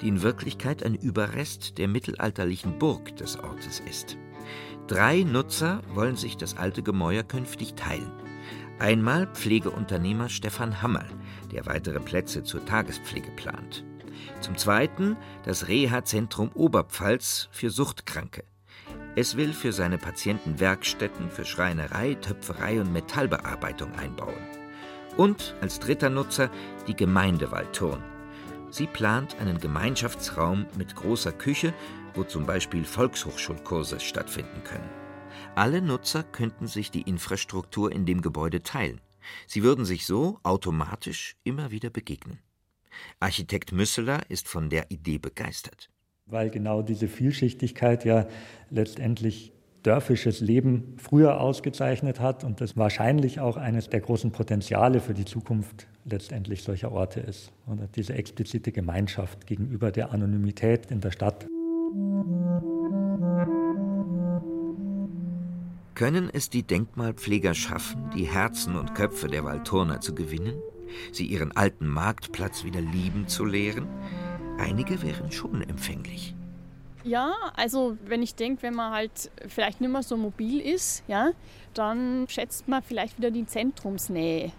die 0.00 0.08
in 0.08 0.22
Wirklichkeit 0.22 0.82
ein 0.82 0.94
Überrest 0.94 1.76
der 1.76 1.86
mittelalterlichen 1.86 2.78
Burg 2.78 3.14
des 3.16 3.38
Ortes 3.38 3.80
ist. 3.80 4.16
Drei 4.86 5.22
Nutzer 5.22 5.82
wollen 5.92 6.16
sich 6.16 6.38
das 6.38 6.56
alte 6.56 6.82
Gemäuer 6.82 7.24
künftig 7.24 7.74
teilen. 7.74 8.10
Einmal 8.78 9.26
Pflegeunternehmer 9.26 10.30
Stefan 10.30 10.80
Hammerl, 10.80 11.08
der 11.52 11.66
weitere 11.66 12.00
Plätze 12.00 12.42
zur 12.42 12.64
Tagespflege 12.64 13.30
plant. 13.32 13.84
Zum 14.40 14.56
Zweiten 14.56 15.14
das 15.44 15.68
Reha-Zentrum 15.68 16.52
Oberpfalz 16.54 17.48
für 17.52 17.68
Suchtkranke. 17.68 18.44
Es 19.18 19.34
will 19.38 19.54
für 19.54 19.72
seine 19.72 19.96
Patienten 19.96 20.60
Werkstätten 20.60 21.30
für 21.30 21.46
Schreinerei, 21.46 22.16
Töpferei 22.16 22.82
und 22.82 22.92
Metallbearbeitung 22.92 23.90
einbauen. 23.94 24.36
Und 25.16 25.56
als 25.62 25.80
dritter 25.80 26.10
Nutzer 26.10 26.50
die 26.86 26.94
Gemeinde 26.94 27.50
Waldthurn. 27.50 28.04
Sie 28.68 28.86
plant 28.86 29.36
einen 29.40 29.58
Gemeinschaftsraum 29.58 30.66
mit 30.76 30.94
großer 30.94 31.32
Küche, 31.32 31.72
wo 32.12 32.24
zum 32.24 32.44
Beispiel 32.44 32.84
Volkshochschulkurse 32.84 34.00
stattfinden 34.00 34.62
können. 34.64 34.90
Alle 35.54 35.80
Nutzer 35.80 36.22
könnten 36.22 36.66
sich 36.66 36.90
die 36.90 37.02
Infrastruktur 37.02 37.90
in 37.92 38.04
dem 38.04 38.20
Gebäude 38.20 38.62
teilen. 38.62 39.00
Sie 39.46 39.62
würden 39.62 39.86
sich 39.86 40.04
so 40.04 40.40
automatisch 40.42 41.36
immer 41.42 41.70
wieder 41.70 41.88
begegnen. 41.88 42.40
Architekt 43.18 43.72
Müsseler 43.72 44.28
ist 44.28 44.46
von 44.46 44.68
der 44.68 44.90
Idee 44.90 45.16
begeistert 45.16 45.88
weil 46.26 46.50
genau 46.50 46.82
diese 46.82 47.06
Vielschichtigkeit 47.06 48.04
ja 48.04 48.26
letztendlich 48.70 49.52
dörfisches 49.84 50.40
Leben 50.40 50.94
früher 50.96 51.40
ausgezeichnet 51.40 52.18
hat 52.18 52.42
und 52.42 52.60
das 52.60 52.76
wahrscheinlich 52.76 53.38
auch 53.38 53.56
eines 53.56 53.88
der 53.88 54.00
großen 54.00 54.32
Potenziale 54.32 55.00
für 55.00 55.14
die 55.14 55.24
Zukunft 55.24 55.86
letztendlich 56.04 56.64
solcher 56.64 56.90
Orte 56.90 57.20
ist. 57.20 57.52
Oder 57.68 57.86
diese 57.86 58.14
explizite 58.14 58.72
Gemeinschaft 58.72 59.46
gegenüber 59.46 59.92
der 59.92 60.10
Anonymität 60.12 60.90
in 60.90 61.00
der 61.00 61.12
Stadt. 61.12 61.46
Können 65.94 66.28
es 66.32 66.50
die 66.50 66.64
Denkmalpfleger 66.64 67.54
schaffen, 67.54 68.10
die 68.16 68.24
Herzen 68.24 68.74
und 68.74 68.96
Köpfe 68.96 69.28
der 69.28 69.44
Waldturner 69.44 70.00
zu 70.00 70.16
gewinnen? 70.16 70.56
Sie 71.12 71.26
ihren 71.26 71.56
alten 71.56 71.86
Marktplatz 71.86 72.64
wieder 72.64 72.80
lieben 72.80 73.28
zu 73.28 73.44
lehren? 73.44 73.86
Einige 74.58 75.02
wären 75.02 75.30
schon 75.30 75.62
empfänglich. 75.62 76.34
Ja, 77.04 77.34
also 77.56 77.96
wenn 78.04 78.22
ich 78.22 78.34
denke, 78.34 78.62
wenn 78.62 78.74
man 78.74 78.92
halt 78.92 79.30
vielleicht 79.46 79.80
nicht 79.80 79.92
mehr 79.92 80.02
so 80.02 80.16
mobil 80.16 80.60
ist, 80.60 81.04
ja, 81.06 81.30
dann 81.74 82.26
schätzt 82.28 82.66
man 82.66 82.82
vielleicht 82.82 83.16
wieder 83.18 83.30
die 83.30 83.46
Zentrumsnähe. 83.46 84.50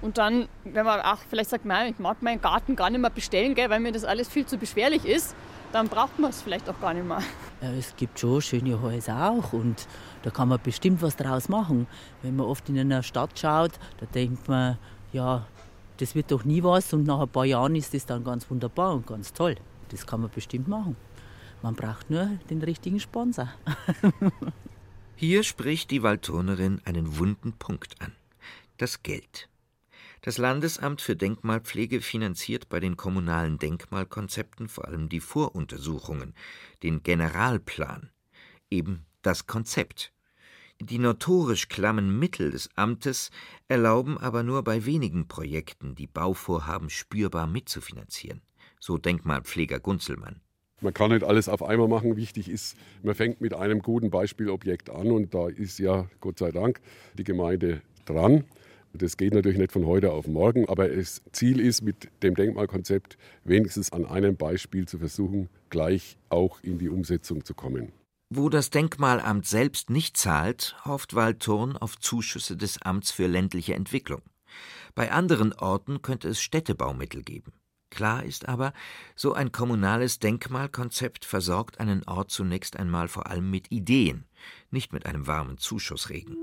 Und 0.00 0.16
dann, 0.16 0.48
wenn 0.64 0.86
man 0.86 1.00
auch 1.00 1.18
vielleicht 1.28 1.50
sagt, 1.50 1.64
nein, 1.64 1.92
ich 1.92 1.98
mag 1.98 2.22
meinen 2.22 2.40
Garten 2.40 2.76
gar 2.76 2.88
nicht 2.88 3.00
mehr 3.00 3.10
bestellen, 3.10 3.54
gell, 3.54 3.68
weil 3.68 3.80
mir 3.80 3.92
das 3.92 4.04
alles 4.04 4.28
viel 4.28 4.46
zu 4.46 4.56
beschwerlich 4.56 5.04
ist, 5.04 5.34
dann 5.72 5.88
braucht 5.88 6.18
man 6.18 6.30
es 6.30 6.40
vielleicht 6.40 6.68
auch 6.70 6.80
gar 6.80 6.94
nicht 6.94 7.06
mehr. 7.06 7.22
Ja, 7.60 7.72
es 7.72 7.94
gibt 7.96 8.18
schon 8.18 8.40
schöne 8.40 8.80
Häuser 8.80 9.30
auch 9.30 9.52
und 9.52 9.86
da 10.22 10.30
kann 10.30 10.48
man 10.48 10.60
bestimmt 10.62 11.02
was 11.02 11.16
draus 11.16 11.48
machen. 11.48 11.86
Wenn 12.22 12.36
man 12.36 12.46
oft 12.46 12.68
in 12.68 12.78
einer 12.78 13.02
Stadt 13.02 13.38
schaut, 13.38 13.72
da 13.98 14.06
denkt 14.06 14.48
man, 14.48 14.78
ja, 15.12 15.46
das 15.98 16.14
wird 16.14 16.30
doch 16.30 16.44
nie 16.44 16.62
was 16.62 16.92
und 16.92 17.04
nach 17.04 17.20
ein 17.20 17.28
paar 17.28 17.44
Jahren 17.44 17.76
ist 17.76 17.94
das 17.94 18.06
dann 18.06 18.24
ganz 18.24 18.48
wunderbar 18.50 18.94
und 18.94 19.06
ganz 19.06 19.32
toll. 19.32 19.56
Das 19.90 20.06
kann 20.06 20.20
man 20.20 20.30
bestimmt 20.30 20.68
machen. 20.68 20.96
Man 21.62 21.74
braucht 21.74 22.08
nur 22.08 22.38
den 22.50 22.62
richtigen 22.62 23.00
Sponsor. 23.00 23.52
Hier 25.16 25.42
spricht 25.42 25.90
die 25.90 26.02
Waldturnerin 26.02 26.80
einen 26.84 27.18
wunden 27.18 27.52
Punkt 27.52 28.00
an. 28.00 28.12
Das 28.76 29.02
Geld. 29.02 29.48
Das 30.20 30.38
Landesamt 30.38 31.00
für 31.00 31.16
Denkmalpflege 31.16 32.00
finanziert 32.00 32.68
bei 32.68 32.80
den 32.80 32.96
kommunalen 32.96 33.58
Denkmalkonzepten 33.58 34.68
vor 34.68 34.86
allem 34.86 35.08
die 35.08 35.20
Voruntersuchungen, 35.20 36.34
den 36.82 37.02
Generalplan, 37.02 38.10
eben 38.70 39.04
das 39.22 39.46
Konzept. 39.46 40.12
Die 40.80 40.98
notorisch 40.98 41.68
klammen 41.68 42.18
Mittel 42.20 42.52
des 42.52 42.70
Amtes 42.76 43.30
erlauben 43.66 44.16
aber 44.16 44.44
nur 44.44 44.62
bei 44.62 44.86
wenigen 44.86 45.26
Projekten 45.26 45.96
die 45.96 46.06
Bauvorhaben 46.06 46.88
spürbar 46.88 47.48
mitzufinanzieren, 47.48 48.42
so 48.78 48.96
Denkmalpfleger 48.96 49.80
Gunzelmann. 49.80 50.40
Man 50.80 50.94
kann 50.94 51.10
nicht 51.10 51.24
alles 51.24 51.48
auf 51.48 51.64
einmal 51.64 51.88
machen. 51.88 52.16
Wichtig 52.16 52.48
ist, 52.48 52.76
man 53.02 53.16
fängt 53.16 53.40
mit 53.40 53.54
einem 53.54 53.82
guten 53.82 54.10
Beispielobjekt 54.10 54.90
an 54.90 55.10
und 55.10 55.34
da 55.34 55.48
ist 55.48 55.80
ja 55.80 56.08
Gott 56.20 56.38
sei 56.38 56.52
Dank 56.52 56.80
die 57.14 57.24
Gemeinde 57.24 57.82
dran. 58.04 58.44
Das 58.92 59.16
geht 59.16 59.34
natürlich 59.34 59.58
nicht 59.58 59.72
von 59.72 59.84
heute 59.84 60.12
auf 60.12 60.28
morgen, 60.28 60.68
aber 60.68 60.88
das 60.88 61.22
Ziel 61.32 61.58
ist, 61.58 61.82
mit 61.82 62.08
dem 62.22 62.36
Denkmalkonzept 62.36 63.18
wenigstens 63.44 63.92
an 63.92 64.04
einem 64.04 64.36
Beispiel 64.36 64.86
zu 64.86 64.98
versuchen, 64.98 65.48
gleich 65.70 66.16
auch 66.28 66.62
in 66.62 66.78
die 66.78 66.88
Umsetzung 66.88 67.44
zu 67.44 67.54
kommen. 67.54 67.92
Wo 68.30 68.50
das 68.50 68.68
Denkmalamt 68.68 69.46
selbst 69.46 69.88
nicht 69.88 70.18
zahlt, 70.18 70.76
hofft 70.84 71.14
Waldthurn 71.14 71.78
auf 71.78 71.98
Zuschüsse 71.98 72.58
des 72.58 72.82
Amts 72.82 73.10
für 73.10 73.26
ländliche 73.26 73.74
Entwicklung. 73.74 74.20
Bei 74.94 75.12
anderen 75.12 75.54
Orten 75.54 76.02
könnte 76.02 76.28
es 76.28 76.42
Städtebaumittel 76.42 77.22
geben. 77.22 77.54
Klar 77.90 78.24
ist 78.24 78.46
aber, 78.46 78.74
so 79.16 79.32
ein 79.32 79.50
kommunales 79.50 80.18
Denkmalkonzept 80.18 81.24
versorgt 81.24 81.80
einen 81.80 82.04
Ort 82.06 82.30
zunächst 82.30 82.76
einmal 82.76 83.08
vor 83.08 83.28
allem 83.28 83.50
mit 83.50 83.72
Ideen, 83.72 84.26
nicht 84.70 84.92
mit 84.92 85.06
einem 85.06 85.26
warmen 85.26 85.56
Zuschussregen. 85.56 86.36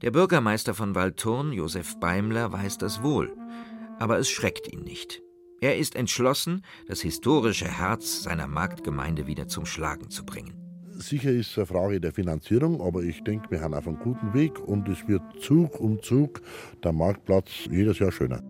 Der 0.00 0.10
Bürgermeister 0.12 0.74
von 0.74 0.94
Waldthurn, 0.94 1.52
Josef 1.52 2.00
Beimler, 2.00 2.52
weiß 2.52 2.78
das 2.78 3.02
wohl, 3.02 3.36
aber 3.98 4.18
es 4.18 4.30
schreckt 4.30 4.72
ihn 4.72 4.80
nicht. 4.80 5.23
Er 5.64 5.78
ist 5.78 5.96
entschlossen, 5.96 6.62
das 6.88 7.00
historische 7.00 7.66
Herz 7.66 8.24
seiner 8.24 8.46
Marktgemeinde 8.46 9.26
wieder 9.26 9.48
zum 9.48 9.64
Schlagen 9.64 10.10
zu 10.10 10.26
bringen. 10.26 10.52
Sicher 10.90 11.30
ist 11.30 11.52
es 11.52 11.56
eine 11.56 11.64
Frage 11.64 12.02
der 12.02 12.12
Finanzierung, 12.12 12.82
aber 12.82 13.02
ich 13.02 13.24
denke, 13.24 13.50
wir 13.50 13.62
haben 13.62 13.72
auf 13.72 13.88
einem 13.88 13.98
guten 13.98 14.34
Weg 14.34 14.60
und 14.60 14.86
es 14.90 15.08
wird 15.08 15.22
Zug 15.40 15.80
um 15.80 16.02
Zug 16.02 16.42
der 16.82 16.92
Marktplatz 16.92 17.48
jedes 17.70 17.98
Jahr 17.98 18.12
schöner. 18.12 18.42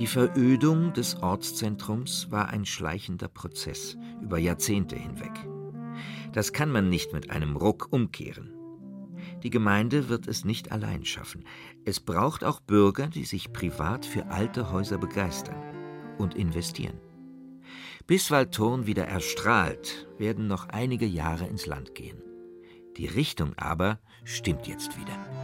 Die 0.00 0.08
Verödung 0.08 0.92
des 0.92 1.22
Ortszentrums 1.22 2.32
war 2.32 2.48
ein 2.48 2.66
schleichender 2.66 3.28
Prozess 3.28 3.96
über 4.20 4.38
Jahrzehnte 4.38 4.96
hinweg. 4.96 5.46
Das 6.32 6.52
kann 6.52 6.72
man 6.72 6.88
nicht 6.88 7.12
mit 7.12 7.30
einem 7.30 7.54
Ruck 7.54 7.92
umkehren. 7.92 8.52
Die 9.44 9.50
Gemeinde 9.50 10.08
wird 10.08 10.26
es 10.26 10.44
nicht 10.44 10.72
allein 10.72 11.04
schaffen. 11.04 11.44
Es 11.84 12.00
braucht 12.00 12.42
auch 12.42 12.58
Bürger, 12.58 13.06
die 13.06 13.24
sich 13.24 13.52
privat 13.52 14.04
für 14.04 14.26
alte 14.26 14.72
Häuser 14.72 14.98
begeistern 14.98 15.74
und 16.18 16.34
investieren. 16.34 17.00
Bis 18.06 18.30
Waldthurn 18.30 18.86
wieder 18.86 19.06
erstrahlt, 19.06 20.06
werden 20.18 20.46
noch 20.46 20.68
einige 20.68 21.06
Jahre 21.06 21.46
ins 21.46 21.66
Land 21.66 21.94
gehen. 21.94 22.22
Die 22.96 23.06
Richtung 23.06 23.54
aber 23.56 23.98
stimmt 24.24 24.66
jetzt 24.66 24.98
wieder. 24.98 25.43